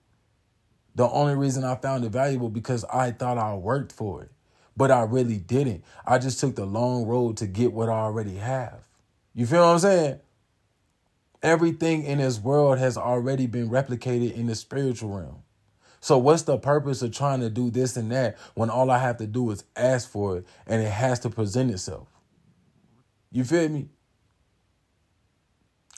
The 0.96 1.08
only 1.08 1.34
reason 1.34 1.64
I 1.64 1.76
found 1.76 2.04
it 2.04 2.10
valuable 2.10 2.48
because 2.48 2.84
I 2.84 3.10
thought 3.10 3.38
I 3.38 3.54
worked 3.54 3.92
for 3.92 4.22
it, 4.22 4.30
but 4.76 4.90
I 4.90 5.02
really 5.02 5.38
didn't. 5.38 5.84
I 6.06 6.18
just 6.18 6.40
took 6.40 6.56
the 6.56 6.64
long 6.64 7.06
road 7.06 7.36
to 7.38 7.46
get 7.46 7.72
what 7.72 7.88
I 7.88 7.92
already 7.92 8.36
have. 8.36 8.88
You 9.34 9.46
feel 9.46 9.60
what 9.60 9.72
I'm 9.72 9.78
saying? 9.80 10.20
Everything 11.42 12.04
in 12.04 12.18
this 12.18 12.40
world 12.40 12.78
has 12.78 12.96
already 12.96 13.46
been 13.46 13.68
replicated 13.68 14.34
in 14.34 14.46
the 14.46 14.54
spiritual 14.54 15.10
realm. 15.10 15.43
So 16.04 16.18
what's 16.18 16.42
the 16.42 16.58
purpose 16.58 17.00
of 17.00 17.12
trying 17.12 17.40
to 17.40 17.48
do 17.48 17.70
this 17.70 17.96
and 17.96 18.12
that 18.12 18.36
when 18.52 18.68
all 18.68 18.90
I 18.90 18.98
have 18.98 19.16
to 19.16 19.26
do 19.26 19.50
is 19.50 19.64
ask 19.74 20.06
for 20.06 20.36
it 20.36 20.46
and 20.66 20.82
it 20.82 20.90
has 20.90 21.18
to 21.20 21.30
present 21.30 21.70
itself? 21.70 22.08
You 23.32 23.42
feel 23.42 23.70
me? 23.70 23.88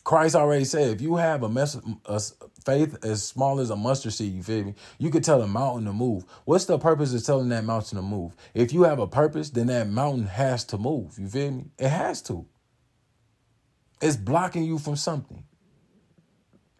Christ 0.04 0.36
already 0.36 0.64
said, 0.64 0.92
if 0.92 1.00
you 1.00 1.16
have 1.16 1.42
a, 1.42 1.48
mess, 1.48 1.76
a 2.04 2.20
faith 2.64 3.04
as 3.04 3.24
small 3.24 3.58
as 3.58 3.70
a 3.70 3.74
mustard 3.74 4.12
seed, 4.12 4.32
you 4.32 4.44
feel 4.44 4.66
me? 4.66 4.74
You 4.98 5.10
could 5.10 5.24
tell 5.24 5.42
a 5.42 5.48
mountain 5.48 5.86
to 5.86 5.92
move. 5.92 6.24
What's 6.44 6.66
the 6.66 6.78
purpose 6.78 7.12
of 7.12 7.24
telling 7.24 7.48
that 7.48 7.64
mountain 7.64 7.96
to 7.96 8.02
move? 8.02 8.36
If 8.54 8.72
you 8.72 8.84
have 8.84 9.00
a 9.00 9.08
purpose, 9.08 9.50
then 9.50 9.66
that 9.66 9.88
mountain 9.88 10.26
has 10.26 10.62
to 10.66 10.78
move. 10.78 11.18
You 11.18 11.26
feel 11.26 11.50
me? 11.50 11.64
It 11.80 11.88
has 11.88 12.22
to. 12.22 12.46
It's 14.00 14.16
blocking 14.16 14.62
you 14.62 14.78
from 14.78 14.94
something 14.94 15.42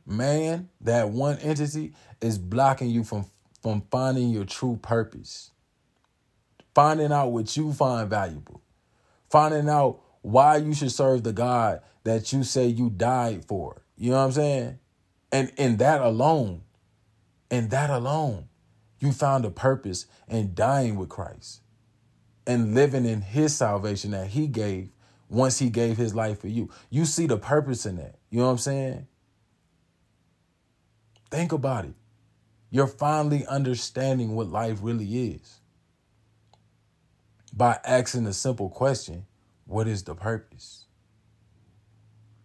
man, 0.07 0.69
that 0.81 1.11
one 1.11 1.39
entity 1.39 1.93
is 2.21 2.39
blocking 2.39 2.91
you 2.91 3.05
from 3.05 3.27
from 3.63 3.83
finding 3.91 4.31
your 4.31 4.45
true 4.45 4.79
purpose. 4.81 5.51
Finding 6.75 7.11
out 7.11 7.33
what 7.33 7.57
you 7.57 7.73
find 7.73 8.09
valuable. 8.09 8.63
Finding 9.29 9.69
out 9.69 10.01
why 10.23 10.59
you 10.59 10.73
should 10.73 10.93
serve 10.93 11.25
the 11.25 11.33
God 11.33 11.81
that 12.05 12.33
you 12.33 12.45
say 12.45 12.67
you 12.67 12.91
died 12.91 13.45
for. 13.47 13.83
You 13.97 14.11
know 14.11 14.19
what 14.19 14.25
I'm 14.27 14.33
saying? 14.33 14.79
And 15.33 15.53
in 15.57 15.79
that 15.79 16.01
alone, 16.01 16.63
in 17.51 17.71
that 17.71 17.91
alone, 17.91 18.49
you 19.01 19.11
found 19.11 19.45
a 19.45 19.51
purpose 19.51 20.07
in 20.29 20.55
dying 20.55 20.97
with 20.97 21.09
Christ 21.09 21.61
and 22.47 22.75
living 22.75 23.05
in 23.05 23.21
his 23.21 23.57
salvation 23.57 24.13
that 24.13 24.29
he 24.29 24.47
gave 24.47 24.91
once 25.29 25.59
he 25.59 25.71
gave 25.71 25.97
his 25.97 26.15
life 26.15 26.41
for 26.41 26.49
you. 26.49 26.71
You 26.89 27.05
see 27.05 27.27
the 27.27 27.37
purpose 27.37 27.85
in 27.85 27.97
that. 27.97 28.17
You 28.31 28.39
know 28.39 28.47
what 28.47 28.53
I'm 28.53 28.59
saying? 28.59 29.07
Think 31.30 31.52
about 31.52 31.85
it. 31.85 31.95
You're 32.71 32.87
finally 32.87 33.47
understanding 33.47 34.35
what 34.35 34.49
life 34.49 34.78
really 34.83 35.30
is 35.33 35.61
by 37.52 37.78
asking 37.85 38.26
a 38.26 38.33
simple 38.33 38.68
question 38.68 39.26
What 39.64 39.88
is 39.88 40.04
the 40.04 40.14
purpose? 40.14 40.87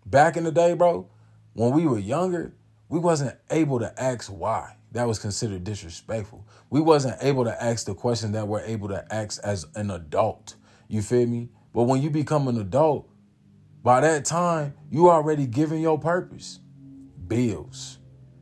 Back 0.05 0.37
in 0.37 0.43
the 0.43 0.51
day, 0.51 0.73
bro, 0.73 1.09
when 1.53 1.71
we 1.71 1.85
were 1.85 1.99
younger, 1.99 2.53
we 2.89 2.99
wasn't 2.99 3.37
able 3.49 3.79
to 3.79 3.93
ask 4.01 4.27
why. 4.27 4.75
That 4.91 5.07
was 5.07 5.19
considered 5.19 5.63
disrespectful. 5.63 6.45
We 6.69 6.81
wasn't 6.81 7.17
able 7.21 7.45
to 7.45 7.63
ask 7.63 7.85
the 7.85 7.95
question 7.95 8.33
that 8.33 8.47
we're 8.47 8.61
able 8.61 8.89
to 8.89 9.05
ask 9.13 9.41
as 9.43 9.65
an 9.75 9.89
adult. 9.89 10.55
You 10.89 11.01
feel 11.01 11.27
me? 11.27 11.49
But 11.73 11.83
when 11.83 12.01
you 12.01 12.09
become 12.09 12.49
an 12.49 12.59
adult, 12.59 13.07
by 13.83 14.01
that 14.01 14.25
time, 14.25 14.73
you 14.89 15.09
already 15.09 15.47
given 15.47 15.79
your 15.79 15.97
purpose. 15.97 16.59
Bills, 17.27 17.99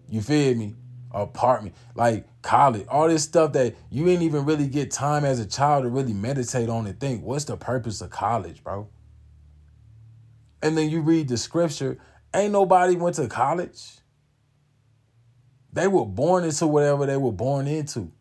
you 0.10 0.22
feel 0.22 0.56
me? 0.56 0.76
Apartment, 1.12 1.76
like 1.96 2.28
college, 2.44 2.86
all 2.88 3.08
this 3.08 3.24
stuff 3.24 3.54
that 3.54 3.76
you 3.90 4.06
didn't 4.06 4.22
even 4.22 4.46
really 4.46 4.68
get 4.68 4.92
time 4.92 5.26
as 5.26 5.40
a 5.40 5.46
child 5.46 5.84
to 5.84 5.90
really 5.90 6.14
meditate 6.14 6.70
on 6.70 6.86
and 6.86 7.00
think, 7.00 7.24
what's 7.24 7.46
the 7.46 7.58
purpose 7.58 8.00
of 8.02 8.12
college, 8.12 8.64
bro? 8.64 8.88
And 10.62 10.78
then 10.78 10.90
you 10.90 11.02
read 11.02 11.30
the 11.30 11.38
scripture, 11.38 11.98
ain't 12.34 12.52
nobody 12.52 12.96
went 12.96 13.16
to 13.16 13.28
college. 13.28 13.98
They 15.74 15.88
were 15.88 16.06
born 16.06 16.44
into 16.44 16.68
whatever 16.68 17.06
they 17.08 17.18
were 17.18 17.32
born 17.32 17.68
into. 17.68 18.12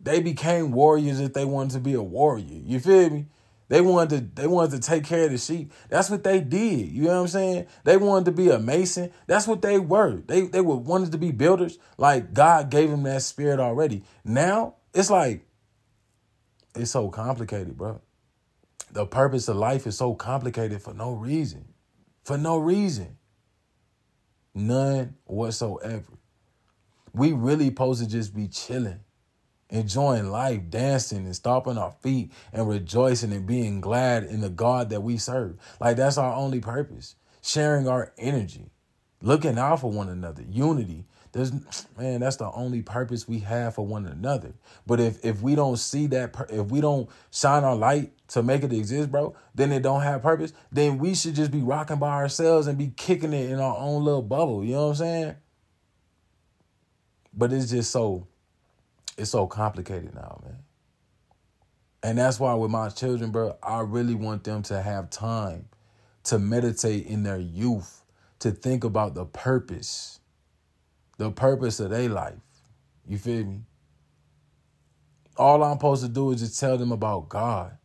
They 0.00 0.20
became 0.20 0.70
warriors 0.70 1.18
if 1.18 1.32
they 1.32 1.44
wanted 1.44 1.72
to 1.72 1.80
be 1.80 1.94
a 1.94 2.02
warrior. 2.02 2.60
You 2.64 2.78
feel 2.78 3.10
me? 3.10 3.26
They 3.70 3.80
wanted 3.80 4.34
to 4.34 4.42
they 4.42 4.48
wanted 4.48 4.82
to 4.82 4.90
take 4.90 5.04
care 5.04 5.26
of 5.26 5.30
the 5.30 5.38
sheep. 5.38 5.72
That's 5.88 6.10
what 6.10 6.24
they 6.24 6.40
did. 6.40 6.88
You 6.88 7.04
know 7.04 7.14
what 7.14 7.20
I'm 7.20 7.28
saying? 7.28 7.66
They 7.84 7.96
wanted 7.96 8.24
to 8.24 8.32
be 8.32 8.50
a 8.50 8.58
mason. 8.58 9.12
That's 9.28 9.46
what 9.46 9.62
they 9.62 9.78
were. 9.78 10.22
They 10.26 10.40
they 10.40 10.60
were 10.60 10.76
wanted 10.76 11.12
to 11.12 11.18
be 11.18 11.30
builders. 11.30 11.78
Like 11.96 12.34
God 12.34 12.68
gave 12.68 12.90
them 12.90 13.04
that 13.04 13.22
spirit 13.22 13.60
already. 13.60 14.02
Now 14.24 14.74
it's 14.92 15.08
like 15.08 15.46
it's 16.74 16.90
so 16.90 17.10
complicated, 17.10 17.76
bro. 17.76 18.00
The 18.90 19.06
purpose 19.06 19.46
of 19.46 19.54
life 19.54 19.86
is 19.86 19.96
so 19.96 20.14
complicated 20.14 20.82
for 20.82 20.92
no 20.92 21.12
reason. 21.12 21.72
For 22.24 22.36
no 22.36 22.58
reason. 22.58 23.18
None 24.52 25.14
whatsoever. 25.26 26.18
We 27.12 27.30
really 27.30 27.66
supposed 27.66 28.02
to 28.02 28.08
just 28.08 28.34
be 28.34 28.48
chilling 28.48 28.98
enjoying 29.70 30.30
life, 30.30 30.62
dancing 30.68 31.24
and 31.24 31.34
stomping 31.34 31.78
our 31.78 31.92
feet 32.02 32.32
and 32.52 32.68
rejoicing 32.68 33.32
and 33.32 33.46
being 33.46 33.80
glad 33.80 34.24
in 34.24 34.40
the 34.40 34.50
God 34.50 34.90
that 34.90 35.02
we 35.02 35.16
serve. 35.16 35.56
Like 35.80 35.96
that's 35.96 36.18
our 36.18 36.34
only 36.34 36.60
purpose. 36.60 37.14
Sharing 37.42 37.88
our 37.88 38.12
energy, 38.18 38.70
looking 39.22 39.58
out 39.58 39.80
for 39.80 39.90
one 39.90 40.08
another, 40.08 40.42
unity. 40.48 41.06
There's 41.32 41.52
man, 41.96 42.20
that's 42.20 42.36
the 42.36 42.50
only 42.50 42.82
purpose 42.82 43.28
we 43.28 43.38
have 43.40 43.76
for 43.76 43.86
one 43.86 44.04
another. 44.04 44.52
But 44.86 44.98
if 45.00 45.24
if 45.24 45.40
we 45.40 45.54
don't 45.54 45.76
see 45.76 46.06
that, 46.08 46.34
if 46.50 46.66
we 46.66 46.80
don't 46.80 47.08
shine 47.30 47.62
our 47.62 47.76
light 47.76 48.12
to 48.28 48.42
make 48.42 48.64
it 48.64 48.72
exist, 48.72 49.12
bro, 49.12 49.34
then 49.54 49.70
it 49.70 49.82
don't 49.82 50.02
have 50.02 50.22
purpose. 50.22 50.52
Then 50.72 50.98
we 50.98 51.14
should 51.14 51.36
just 51.36 51.52
be 51.52 51.62
rocking 51.62 51.98
by 51.98 52.10
ourselves 52.10 52.66
and 52.66 52.76
be 52.76 52.92
kicking 52.96 53.32
it 53.32 53.48
in 53.48 53.60
our 53.60 53.76
own 53.78 54.04
little 54.04 54.22
bubble. 54.22 54.64
You 54.64 54.72
know 54.72 54.82
what 54.86 54.90
I'm 54.90 54.96
saying? 54.96 55.36
But 57.32 57.52
it's 57.52 57.70
just 57.70 57.92
so 57.92 58.26
it's 59.20 59.30
so 59.30 59.46
complicated 59.46 60.14
now, 60.14 60.40
man. 60.42 60.58
And 62.02 62.18
that's 62.18 62.40
why 62.40 62.54
with 62.54 62.70
my 62.70 62.88
children, 62.88 63.30
bro, 63.30 63.56
I 63.62 63.80
really 63.80 64.14
want 64.14 64.44
them 64.44 64.62
to 64.64 64.80
have 64.80 65.10
time 65.10 65.68
to 66.24 66.38
meditate 66.38 67.06
in 67.06 67.22
their 67.22 67.38
youth, 67.38 68.02
to 68.38 68.50
think 68.50 68.84
about 68.84 69.14
the 69.14 69.26
purpose, 69.26 70.20
the 71.18 71.30
purpose 71.30 71.80
of 71.80 71.90
their 71.90 72.08
life. 72.08 72.38
You 73.06 73.18
feel 73.18 73.44
me? 73.44 73.60
All 75.36 75.62
I'm 75.62 75.76
supposed 75.76 76.02
to 76.02 76.08
do 76.08 76.30
is 76.30 76.40
just 76.40 76.58
tell 76.58 76.78
them 76.78 76.92
about 76.92 77.28
God. 77.28 77.76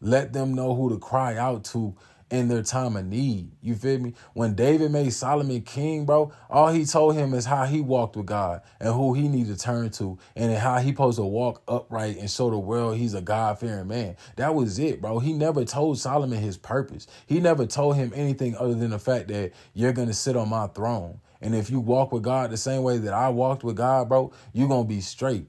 Let 0.00 0.32
them 0.32 0.54
know 0.54 0.74
who 0.74 0.90
to 0.90 0.98
cry 0.98 1.36
out 1.36 1.64
to 1.66 1.94
in 2.30 2.48
their 2.48 2.62
time 2.62 2.96
of 2.96 3.04
need. 3.04 3.52
You 3.60 3.74
feel 3.74 3.98
me? 4.00 4.14
When 4.32 4.54
David 4.54 4.90
made 4.90 5.12
Solomon 5.12 5.62
king, 5.62 6.04
bro, 6.04 6.32
all 6.50 6.68
he 6.68 6.84
told 6.84 7.14
him 7.14 7.34
is 7.34 7.44
how 7.44 7.64
he 7.64 7.80
walked 7.80 8.16
with 8.16 8.26
God 8.26 8.62
and 8.80 8.92
who 8.94 9.14
he 9.14 9.28
needed 9.28 9.56
to 9.56 9.62
turn 9.62 9.90
to 9.90 10.18
and 10.34 10.54
how 10.56 10.78
he 10.78 10.90
supposed 10.90 11.18
to 11.18 11.24
walk 11.24 11.62
upright 11.68 12.18
and 12.18 12.30
show 12.30 12.50
the 12.50 12.58
world 12.58 12.96
he's 12.96 13.14
a 13.14 13.20
God 13.20 13.58
fearing 13.58 13.88
man. 13.88 14.16
That 14.36 14.54
was 14.54 14.78
it, 14.78 15.00
bro. 15.00 15.18
He 15.18 15.32
never 15.32 15.64
told 15.64 15.98
Solomon 15.98 16.40
his 16.40 16.56
purpose. 16.56 17.06
He 17.26 17.40
never 17.40 17.66
told 17.66 17.96
him 17.96 18.12
anything 18.14 18.56
other 18.56 18.74
than 18.74 18.90
the 18.90 18.98
fact 18.98 19.28
that 19.28 19.52
you're 19.74 19.92
going 19.92 20.08
to 20.08 20.14
sit 20.14 20.36
on 20.36 20.48
my 20.48 20.66
throne. 20.68 21.20
And 21.40 21.54
if 21.54 21.70
you 21.70 21.78
walk 21.78 22.10
with 22.10 22.22
God 22.22 22.50
the 22.50 22.56
same 22.56 22.82
way 22.82 22.98
that 22.98 23.12
I 23.12 23.28
walked 23.28 23.64
with 23.64 23.76
God, 23.76 24.08
bro, 24.08 24.32
you're 24.52 24.68
going 24.68 24.84
to 24.84 24.88
be 24.88 25.00
straight. 25.00 25.46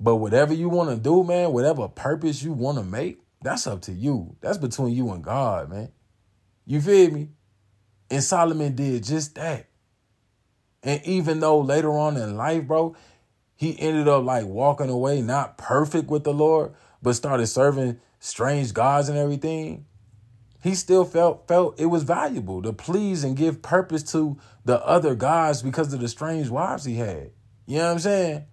But 0.00 0.16
whatever 0.16 0.54
you 0.54 0.68
want 0.68 0.90
to 0.90 0.96
do, 0.96 1.24
man, 1.24 1.52
whatever 1.52 1.88
purpose 1.88 2.42
you 2.42 2.52
want 2.52 2.78
to 2.78 2.84
make, 2.84 3.20
that's 3.42 3.66
up 3.66 3.82
to 3.82 3.92
you. 3.92 4.36
That's 4.40 4.58
between 4.58 4.94
you 4.94 5.10
and 5.12 5.22
God, 5.22 5.70
man. 5.70 5.90
You 6.66 6.80
feel 6.80 7.10
me? 7.12 7.28
And 8.10 8.22
Solomon 8.22 8.74
did 8.74 9.04
just 9.04 9.36
that. 9.36 9.68
And 10.82 11.00
even 11.04 11.40
though 11.40 11.60
later 11.60 11.90
on 11.90 12.16
in 12.16 12.36
life, 12.36 12.66
bro, 12.66 12.94
he 13.56 13.78
ended 13.80 14.08
up 14.08 14.24
like 14.24 14.46
walking 14.46 14.90
away, 14.90 15.22
not 15.22 15.56
perfect 15.58 16.08
with 16.08 16.24
the 16.24 16.34
Lord, 16.34 16.74
but 17.02 17.14
started 17.14 17.46
serving 17.46 17.98
strange 18.20 18.74
gods 18.74 19.08
and 19.08 19.18
everything. 19.18 19.86
he 20.62 20.74
still 20.74 21.04
felt 21.04 21.46
felt 21.46 21.78
it 21.80 21.86
was 21.86 22.02
valuable 22.02 22.60
to 22.62 22.72
please 22.72 23.22
and 23.22 23.36
give 23.36 23.62
purpose 23.62 24.02
to 24.02 24.36
the 24.64 24.84
other 24.84 25.14
gods 25.14 25.62
because 25.62 25.92
of 25.92 26.00
the 26.00 26.08
strange 26.08 26.48
wives 26.48 26.84
he 26.84 26.96
had. 26.96 27.30
You 27.66 27.78
know 27.78 27.84
what 27.86 27.92
I'm 27.92 27.98
saying? 28.00 28.44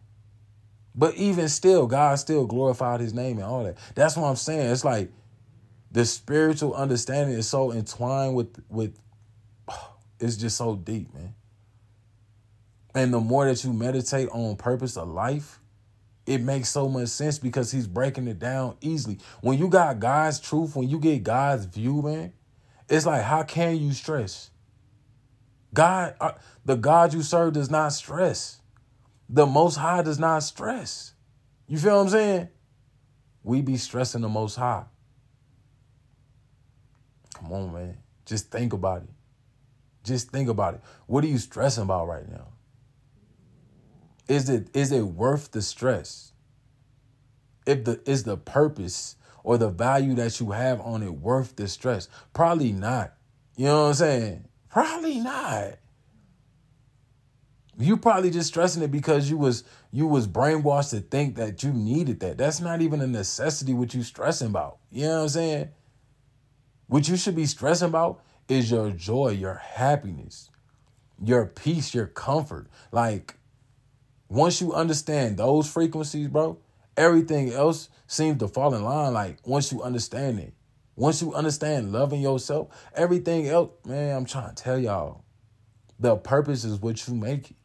But 0.96 1.16
even 1.16 1.50
still, 1.50 1.88
God 1.88 2.20
still 2.20 2.46
glorified 2.46 3.00
his 3.00 3.14
name 3.16 3.38
and 3.38 3.48
all 3.48 3.64
that. 3.64 3.78
That's 3.96 4.16
what 4.16 4.28
I'm 4.28 4.36
saying. 4.36 4.72
It's 4.72 4.86
like 4.86 5.12
the 5.94 6.06
spiritual 6.06 6.74
understanding 6.74 7.38
is 7.38 7.48
so 7.48 7.72
entwined 7.72 8.36
with 8.36 8.60
with 8.68 9.00
it's 10.20 10.36
just 10.36 10.58
so 10.58 10.76
deep, 10.76 11.14
man. 11.14 11.36
And 12.96 13.14
the 13.14 13.20
more 13.20 13.46
that 13.46 13.64
you 13.64 13.74
meditate 13.74 14.30
on 14.30 14.56
purpose 14.56 14.98
of 14.98 15.08
life, 15.08 15.60
it 16.26 16.42
makes 16.42 16.70
so 16.70 16.88
much 16.90 17.10
sense 17.10 17.40
because 17.40 17.72
he's 17.72 17.88
breaking 17.88 18.28
it 18.28 18.40
down 18.40 18.76
easily. 18.82 19.20
When 19.42 19.58
you 19.58 19.68
got 19.68 20.00
God's 20.00 20.40
truth, 20.40 20.76
when 20.76 20.90
you 20.90 21.00
get 21.00 21.24
God's 21.24 21.66
view, 21.66 22.02
man, 22.02 22.34
it's 22.90 23.06
like 23.06 23.24
how 23.24 23.44
can 23.44 23.78
you 23.78 23.94
stress? 23.94 24.50
God, 25.74 26.16
uh, 26.20 26.34
the 26.66 26.76
God 26.76 27.14
you 27.14 27.22
serve 27.22 27.54
does 27.54 27.70
not 27.70 27.94
stress. 27.94 28.60
The 29.30 29.46
Most 29.46 29.76
High 29.76 30.04
does 30.04 30.20
not 30.20 30.44
stress. 30.44 31.14
You 31.68 31.78
feel 31.78 31.98
what 31.98 32.04
I'm 32.04 32.10
saying? 32.10 32.50
We 33.44 33.62
be 33.62 33.78
stressing 33.78 34.22
the 34.22 34.30
Most 34.30 34.56
High. 34.56 34.86
Come 37.34 37.52
on, 37.52 37.74
man. 37.74 37.98
Just 38.26 38.52
think 38.52 38.74
about 38.74 39.04
it. 39.04 39.10
Just 40.04 40.32
think 40.32 40.50
about 40.50 40.76
it. 40.76 40.82
What 41.08 41.24
are 41.24 41.28
you 41.28 41.38
stressing 41.38 41.84
about 41.84 42.08
right 42.08 42.30
now? 42.30 42.48
Is 44.28 44.50
it 44.50 44.68
is 44.74 44.92
it 44.92 45.02
worth 45.02 45.52
the 45.52 45.62
stress? 45.62 46.32
If 47.66 47.86
the 47.86 48.02
is 48.06 48.24
the 48.24 48.38
purpose 48.38 49.16
or 49.44 49.58
the 49.58 49.70
value 49.70 50.14
that 50.16 50.40
you 50.40 50.52
have 50.52 50.82
on 50.82 51.04
it 51.04 51.14
worth 51.14 51.56
the 51.56 51.68
stress? 51.68 52.08
Probably 52.34 52.72
not. 52.72 53.14
You 53.56 53.66
know 53.66 53.84
what 53.84 53.88
I'm 53.90 53.94
saying? 53.96 54.46
Probably 54.70 55.20
not. 55.20 55.76
You 57.78 57.98
probably 57.98 58.30
just 58.30 58.50
stressing 58.50 58.84
it 58.84 58.92
because 58.92 59.30
you 59.30 59.38
was 59.38 59.64
you 59.92 60.08
was 60.08 60.28
brainwashed 60.28 60.92
to 60.92 61.00
think 61.00 61.36
that 61.36 61.64
you 61.64 61.74
needed 61.74 62.20
that. 62.22 62.38
That's 62.38 62.60
not 62.60 62.82
even 62.82 63.02
a 63.02 63.08
necessity 63.08 63.74
what 63.74 63.94
you 63.94 64.04
stressing 64.04 64.48
about. 64.48 64.78
You 64.92 65.04
know 65.04 65.16
what 65.18 65.22
I'm 65.24 65.30
saying? 65.30 65.70
What 66.88 67.08
you 67.08 67.18
should 67.18 67.36
be 67.36 67.46
stressing 67.46 67.90
about 67.90 68.22
is 68.48 68.70
your 68.70 68.92
joy, 68.92 69.30
your 69.30 69.56
happiness, 69.56 70.50
your 71.22 71.46
peace, 71.46 71.94
your 71.94 72.08
comfort. 72.08 72.68
Like 72.92 73.36
once 74.30 74.62
you 74.62 74.74
understand 74.74 75.38
those 75.38 75.70
frequencies, 75.70 76.28
bro, 76.28 76.58
everything 76.98 77.52
else 77.52 77.90
seems 78.08 78.40
to 78.40 78.48
fall 78.48 78.74
in 78.74 78.84
line. 78.84 79.14
Like 79.14 79.38
once 79.46 79.72
you 79.72 79.82
understand 79.82 80.40
it, 80.40 80.54
once 80.96 81.22
you 81.22 81.34
understand 81.34 81.92
loving 81.92 82.22
yourself, 82.22 82.68
everything 82.96 83.48
else, 83.48 83.72
man, 83.86 84.16
I'm 84.16 84.26
trying 84.26 84.54
to 84.54 84.64
tell 84.64 84.78
y'all, 84.78 85.24
the 86.00 86.16
purpose 86.16 86.64
is 86.64 86.80
what 86.80 87.08
you 87.08 87.16
make 87.16 87.52
it. 87.52 87.58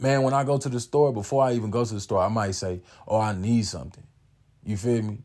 Man, 0.00 0.22
when 0.22 0.32
I 0.32 0.44
go 0.44 0.58
to 0.58 0.68
the 0.68 0.80
store, 0.80 1.12
before 1.12 1.42
I 1.42 1.54
even 1.54 1.70
go 1.70 1.84
to 1.84 1.94
the 1.94 2.00
store, 2.00 2.22
I 2.22 2.28
might 2.28 2.52
say, 2.52 2.80
Oh, 3.06 3.20
I 3.20 3.32
need 3.34 3.66
something. 3.66 4.04
You 4.64 4.76
feel 4.76 5.02
me? 5.02 5.18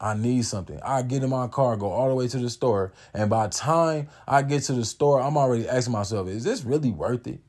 I 0.00 0.14
need 0.14 0.44
something. 0.44 0.78
I 0.84 1.02
get 1.02 1.22
in 1.22 1.30
my 1.30 1.48
car, 1.48 1.76
go 1.76 1.90
all 1.90 2.08
the 2.08 2.14
way 2.14 2.28
to 2.28 2.38
the 2.38 2.50
store, 2.50 2.92
and 3.14 3.30
by 3.30 3.48
time 3.48 4.08
I 4.28 4.42
get 4.42 4.62
to 4.64 4.74
the 4.74 4.84
store, 4.84 5.20
I'm 5.20 5.36
already 5.36 5.68
asking 5.68 5.92
myself, 5.92 6.28
is 6.28 6.44
this 6.44 6.64
really 6.64 6.90
worth 6.90 7.26
it? 7.26 7.40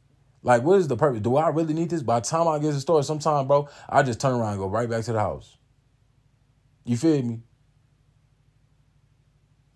Like, 0.43 0.63
what 0.63 0.79
is 0.79 0.87
the 0.87 0.95
purpose? 0.95 1.21
Do 1.21 1.35
I 1.35 1.49
really 1.49 1.73
need 1.73 1.89
this? 1.89 2.03
By 2.03 2.21
the 2.21 2.25
time 2.25 2.47
I 2.47 2.57
get 2.59 2.67
to 2.67 2.73
the 2.73 2.79
store, 2.79 3.03
sometime, 3.03 3.47
bro, 3.47 3.67
I 3.89 4.01
just 4.03 4.21
turn 4.21 4.33
around 4.33 4.51
and 4.51 4.59
go 4.59 4.67
right 4.67 4.89
back 4.89 5.03
to 5.05 5.13
the 5.13 5.19
house. 5.19 5.57
You 6.85 6.95
feel 6.95 7.21
me? 7.21 7.41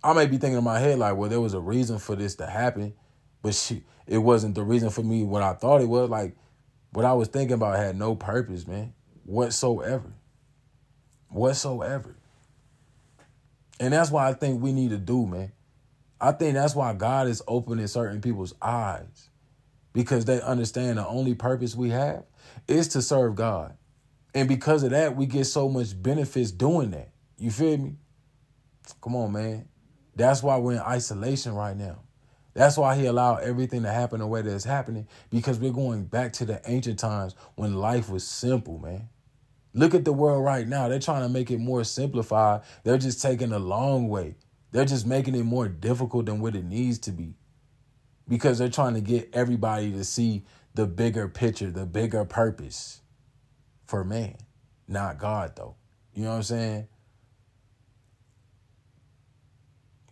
I 0.01 0.13
may 0.13 0.27
be 0.27 0.37
thinking 0.37 0.57
in 0.57 0.63
my 0.63 0.79
head, 0.79 0.97
like, 0.97 1.17
well, 1.17 1.29
there 1.29 1.41
was 1.41 1.53
a 1.53 1.59
reason 1.59 1.99
for 1.99 2.15
this 2.15 2.35
to 2.35 2.47
happen, 2.47 2.93
but 3.41 3.53
she, 3.53 3.83
it 4.07 4.19
wasn't 4.19 4.55
the 4.55 4.63
reason 4.63 4.89
for 4.89 5.03
me 5.03 5.23
what 5.23 5.43
I 5.43 5.53
thought 5.53 5.81
it 5.81 5.89
was. 5.89 6.09
Like, 6.09 6.37
what 6.91 7.05
I 7.05 7.13
was 7.13 7.27
thinking 7.27 7.55
about 7.55 7.75
had 7.75 7.97
no 7.97 8.15
purpose, 8.15 8.65
man, 8.65 8.93
whatsoever. 9.25 10.13
Whatsoever. 11.27 12.15
And 13.81 13.91
that's 13.91 14.11
why 14.11 14.29
I 14.29 14.33
think 14.33 14.61
we 14.61 14.73
need 14.73 14.91
to 14.91 14.99
do, 14.99 15.25
man. 15.25 15.51
I 16.21 16.33
think 16.33 16.53
that's 16.53 16.75
why 16.75 16.93
God 16.93 17.27
is 17.27 17.41
opening 17.47 17.87
certain 17.87 18.21
people's 18.21 18.53
eyes 18.61 19.29
because 19.91 20.23
they 20.25 20.39
understand 20.39 20.99
the 20.99 21.07
only 21.07 21.33
purpose 21.33 21.75
we 21.75 21.89
have 21.89 22.23
is 22.67 22.89
to 22.89 23.01
serve 23.01 23.33
God. 23.33 23.75
And 24.35 24.47
because 24.47 24.83
of 24.83 24.91
that, 24.91 25.15
we 25.15 25.25
get 25.25 25.45
so 25.45 25.67
much 25.67 25.99
benefits 25.99 26.51
doing 26.51 26.91
that. 26.91 27.09
You 27.39 27.49
feel 27.49 27.75
me? 27.79 27.95
Come 29.01 29.15
on, 29.15 29.31
man. 29.31 29.67
That's 30.15 30.43
why 30.43 30.57
we're 30.57 30.73
in 30.73 30.79
isolation 30.79 31.55
right 31.55 31.75
now. 31.75 32.01
That's 32.53 32.77
why 32.77 32.95
he 32.95 33.07
allowed 33.07 33.41
everything 33.41 33.81
to 33.81 33.91
happen 33.91 34.19
the 34.19 34.27
way 34.27 34.43
that 34.43 34.53
it's 34.53 34.63
happening 34.63 35.07
because 35.31 35.57
we're 35.57 35.73
going 35.73 36.03
back 36.03 36.33
to 36.33 36.45
the 36.45 36.61
ancient 36.69 36.99
times 36.99 37.33
when 37.55 37.73
life 37.73 38.11
was 38.11 38.27
simple, 38.27 38.77
man. 38.77 39.09
Look 39.73 39.93
at 39.93 40.05
the 40.05 40.13
world 40.13 40.43
right 40.43 40.67
now. 40.67 40.87
They're 40.87 40.99
trying 40.99 41.23
to 41.23 41.29
make 41.29 41.49
it 41.49 41.59
more 41.59 41.83
simplified. 41.83 42.61
They're 42.83 42.97
just 42.97 43.21
taking 43.21 43.49
the 43.49 43.59
long 43.59 44.09
way. 44.09 44.35
They're 44.71 44.85
just 44.85 45.05
making 45.05 45.35
it 45.35 45.43
more 45.43 45.67
difficult 45.67 46.25
than 46.25 46.41
what 46.41 46.55
it 46.55 46.65
needs 46.65 46.99
to 46.99 47.11
be. 47.11 47.35
Because 48.27 48.57
they're 48.57 48.69
trying 48.69 48.93
to 48.93 49.01
get 49.01 49.29
everybody 49.33 49.91
to 49.91 50.03
see 50.03 50.43
the 50.73 50.85
bigger 50.87 51.27
picture, 51.27 51.71
the 51.71 51.85
bigger 51.85 52.23
purpose 52.25 53.01
for 53.85 54.03
man, 54.03 54.37
not 54.87 55.17
God, 55.17 55.53
though. 55.55 55.75
You 56.13 56.23
know 56.23 56.29
what 56.29 56.35
I'm 56.37 56.43
saying? 56.43 56.87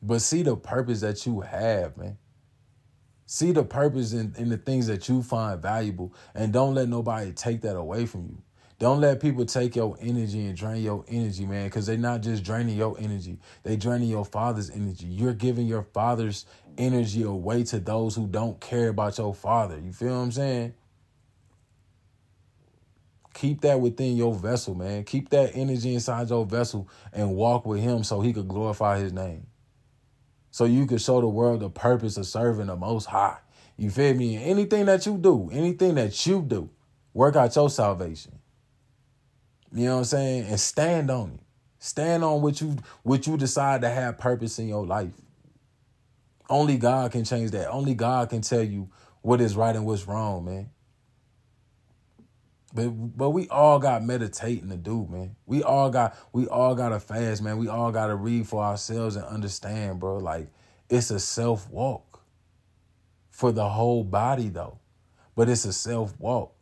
But 0.02 0.22
see 0.22 0.44
the 0.44 0.56
purpose 0.56 1.02
that 1.02 1.26
you 1.26 1.42
have, 1.42 1.98
man. 1.98 2.18
See 3.26 3.52
the 3.52 3.64
purpose 3.64 4.14
in, 4.14 4.34
in 4.38 4.50
the 4.50 4.58
things 4.58 4.88
that 4.88 5.08
you 5.08 5.22
find 5.22 5.62
valuable 5.62 6.14
and 6.34 6.52
don't 6.52 6.74
let 6.74 6.90
nobody 6.90 7.32
take 7.32 7.62
that 7.62 7.76
away 7.76 8.06
from 8.06 8.26
you. 8.26 8.42
Don't 8.80 9.02
let 9.02 9.20
people 9.20 9.46
take 9.46 9.76
your 9.76 9.98
energy 10.00 10.46
and 10.46 10.56
drain 10.56 10.82
your 10.82 11.04
energy, 11.10 11.46
man, 11.46 11.66
because 11.66 11.86
they're 11.86 11.98
not 11.98 12.22
just 12.22 12.44
draining 12.44 12.78
your 12.78 12.98
energy, 12.98 13.38
they're 13.62 13.76
draining 13.76 14.08
your 14.08 14.24
father's 14.24 14.70
energy. 14.70 15.06
You're 15.06 15.34
giving 15.34 15.68
your 15.68 15.84
father's 15.84 16.46
energy 16.78 17.24
away 17.24 17.64
to 17.66 17.80
those 17.80 18.16
who 18.16 18.26
don't 18.26 18.60
care 18.62 18.88
about 18.88 19.18
your 19.18 19.36
father. 19.36 19.78
You 19.78 19.92
feel 19.92 20.16
what 20.16 20.24
I'm 20.24 20.32
saying? 20.32 20.74
Keep 23.34 23.62
that 23.62 23.82
within 23.82 24.16
your 24.16 24.34
vessel, 24.34 24.76
man. 24.76 25.04
Keep 25.04 25.30
that 25.30 25.52
energy 25.56 25.94
inside 25.94 26.30
your 26.30 26.46
vessel 26.46 26.90
and 27.12 27.36
walk 27.36 27.66
with 27.66 27.82
him 27.82 28.04
so 28.06 28.22
he 28.22 28.32
could 28.32 28.48
glorify 28.48 29.00
his 29.00 29.12
name. 29.12 29.46
So 30.52 30.64
you 30.64 30.86
could 30.88 31.02
show 31.02 31.20
the 31.20 31.28
world 31.28 31.60
the 31.60 31.70
purpose 31.70 32.16
of 32.18 32.26
serving 32.28 32.68
the 32.68 32.78
most 32.78 33.06
high. 33.06 33.38
You 33.78 33.92
feel 33.92 34.14
me? 34.14 34.42
Anything 34.42 34.86
that 34.86 35.06
you 35.06 35.18
do, 35.18 35.50
anything 35.52 35.96
that 35.96 36.26
you 36.26 36.42
do, 36.42 36.70
work 37.14 37.36
out 37.36 37.56
your 37.56 37.70
salvation. 37.70 38.39
You 39.74 39.86
know 39.86 39.94
what 39.96 40.00
I'm 40.00 40.06
saying? 40.06 40.46
And 40.48 40.60
stand 40.60 41.12
on 41.12 41.32
it. 41.32 41.40
Stand 41.80 42.24
on 42.24 42.42
what 42.42 42.60
you 42.62 42.78
what 43.04 43.28
you 43.28 43.38
decide 43.38 43.82
to 43.82 43.90
have 43.90 44.18
purpose 44.18 44.60
in 44.60 44.68
your 44.68 44.86
life. 44.86 45.14
Only 46.50 46.78
God 46.78 47.12
can 47.12 47.24
change 47.24 47.52
that. 47.52 47.70
Only 47.70 47.94
God 47.94 48.30
can 48.30 48.42
tell 48.42 48.64
you 48.64 48.90
what 49.22 49.40
is 49.40 49.56
right 49.56 49.76
and 49.76 49.86
what's 49.86 50.08
wrong, 50.08 50.46
man. 50.46 50.70
But 52.74 52.90
but 52.90 53.30
we 53.32 53.48
all 53.50 53.80
got 53.80 54.04
meditating 54.04 54.70
to 54.70 54.78
do, 54.78 55.08
man. 55.10 55.36
We 55.46 55.64
all 55.64 55.90
got 55.90 56.18
we 56.34 56.48
all 56.48 56.76
gotta 56.76 57.00
fast, 57.00 57.42
man. 57.42 57.58
We 57.58 57.68
all 57.68 57.92
gotta 57.92 58.16
read 58.16 58.48
for 58.48 58.64
ourselves 58.64 59.16
and 59.16 59.26
understand, 59.26 60.00
bro. 60.00 60.18
Like 60.18 60.50
it's 60.90 61.12
a 61.12 61.20
self 61.20 61.70
walk 61.70 62.22
for 63.30 63.52
the 63.52 63.70
whole 63.70 64.04
body 64.04 64.50
though. 64.50 64.80
But 65.36 65.50
it's 65.50 65.66
a 65.66 65.74
self 65.74 66.20
walk. 66.20 66.59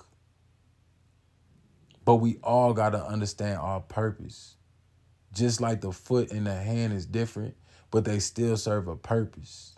But 2.08 2.15
we 2.15 2.38
all 2.41 2.72
got 2.72 2.91
to 2.91 3.06
understand 3.06 3.60
our 3.60 3.82
purpose. 3.82 4.56
Just 5.34 5.60
like 5.60 5.82
the 5.82 5.91
foot 5.91 6.32
and 6.32 6.48
the 6.48 6.56
hand 6.56 6.93
is 6.93 7.06
different, 7.06 7.58
but 7.91 8.06
they 8.06 8.20
still 8.20 8.56
serve 8.56 8.88
a 8.88 8.96
purpose. 8.96 9.76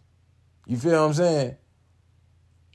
You 0.67 0.77
feel 0.77 0.91
what 0.91 1.07
I'm 1.07 1.13
saying? 1.15 1.57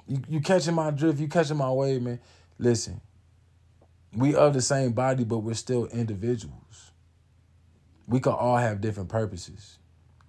You, 0.08 0.22
you 0.28 0.40
catching 0.40 0.74
my 0.74 0.90
drift, 0.90 1.20
you 1.20 1.28
catching 1.28 1.56
my 1.56 1.70
wave, 1.70 2.02
man. 2.02 2.18
Listen, 2.58 3.00
we 4.12 4.34
of 4.34 4.54
the 4.54 4.60
same 4.60 4.90
body, 4.90 5.22
but 5.22 5.38
we're 5.38 5.54
still 5.54 5.86
individuals. 5.86 6.90
We 8.08 8.18
can 8.18 8.32
all 8.32 8.56
have 8.56 8.80
different 8.80 9.08
purposes. 9.08 9.78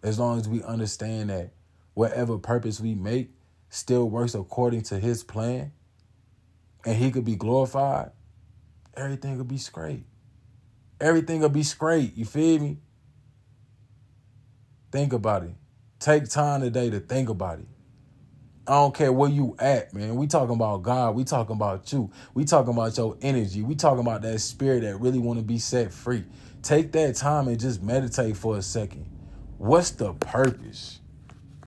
As 0.04 0.20
long 0.20 0.40
as 0.40 0.48
we 0.48 0.62
understand 0.62 1.32
that 1.32 1.52
whatever 1.96 2.38
purpose 2.38 2.80
we 2.80 2.94
make 2.94 3.32
still 3.70 4.08
works 4.08 4.36
according 4.36 4.84
to 4.84 5.00
his 5.00 5.24
plan 5.24 5.72
and 6.86 6.96
he 6.96 7.10
could 7.10 7.26
be 7.26 7.36
glorified, 7.36 8.12
everything 8.97 9.38
will 9.38 9.45
be 9.45 9.58
straight. 9.58 10.05
Everything 10.99 11.41
will 11.41 11.49
be 11.49 11.63
straight. 11.63 12.15
You 12.15 12.25
feel 12.25 12.60
me? 12.60 12.77
Think 14.91 15.13
about 15.13 15.43
it. 15.43 15.55
Take 15.99 16.29
time 16.29 16.62
today 16.62 16.89
to 16.89 16.99
think 16.99 17.29
about 17.29 17.60
it. 17.60 17.67
I 18.67 18.73
don't 18.73 18.95
care 18.95 19.12
where 19.12 19.29
you 19.29 19.55
at, 19.60 19.93
man. 19.93 20.15
We 20.15 20.25
talking 20.25 20.55
about 20.55 20.81
God. 20.81 21.15
We 21.15 21.23
talking 21.23 21.55
about 21.55 21.91
you. 21.91 22.12
We 22.34 22.45
talking 22.45 22.73
about 22.73 22.97
your 22.97 23.15
energy. 23.21 23.62
We 23.62 23.75
talking 23.75 23.99
about 23.99 24.23
that 24.23 24.39
spirit 24.39 24.81
that 24.81 24.97
really 24.97 25.19
want 25.19 25.38
to 25.39 25.45
be 25.45 25.60
set 25.60 25.93
free. 25.93 26.23
Take 26.63 26.91
that 26.93 27.15
time 27.15 27.47
and 27.47 27.60
just 27.60 27.84
meditate 27.84 28.38
for 28.38 28.58
a 28.58 28.62
second. 28.62 29.05
what's 29.58 29.91
the 29.91 30.13
purpose? 30.13 30.99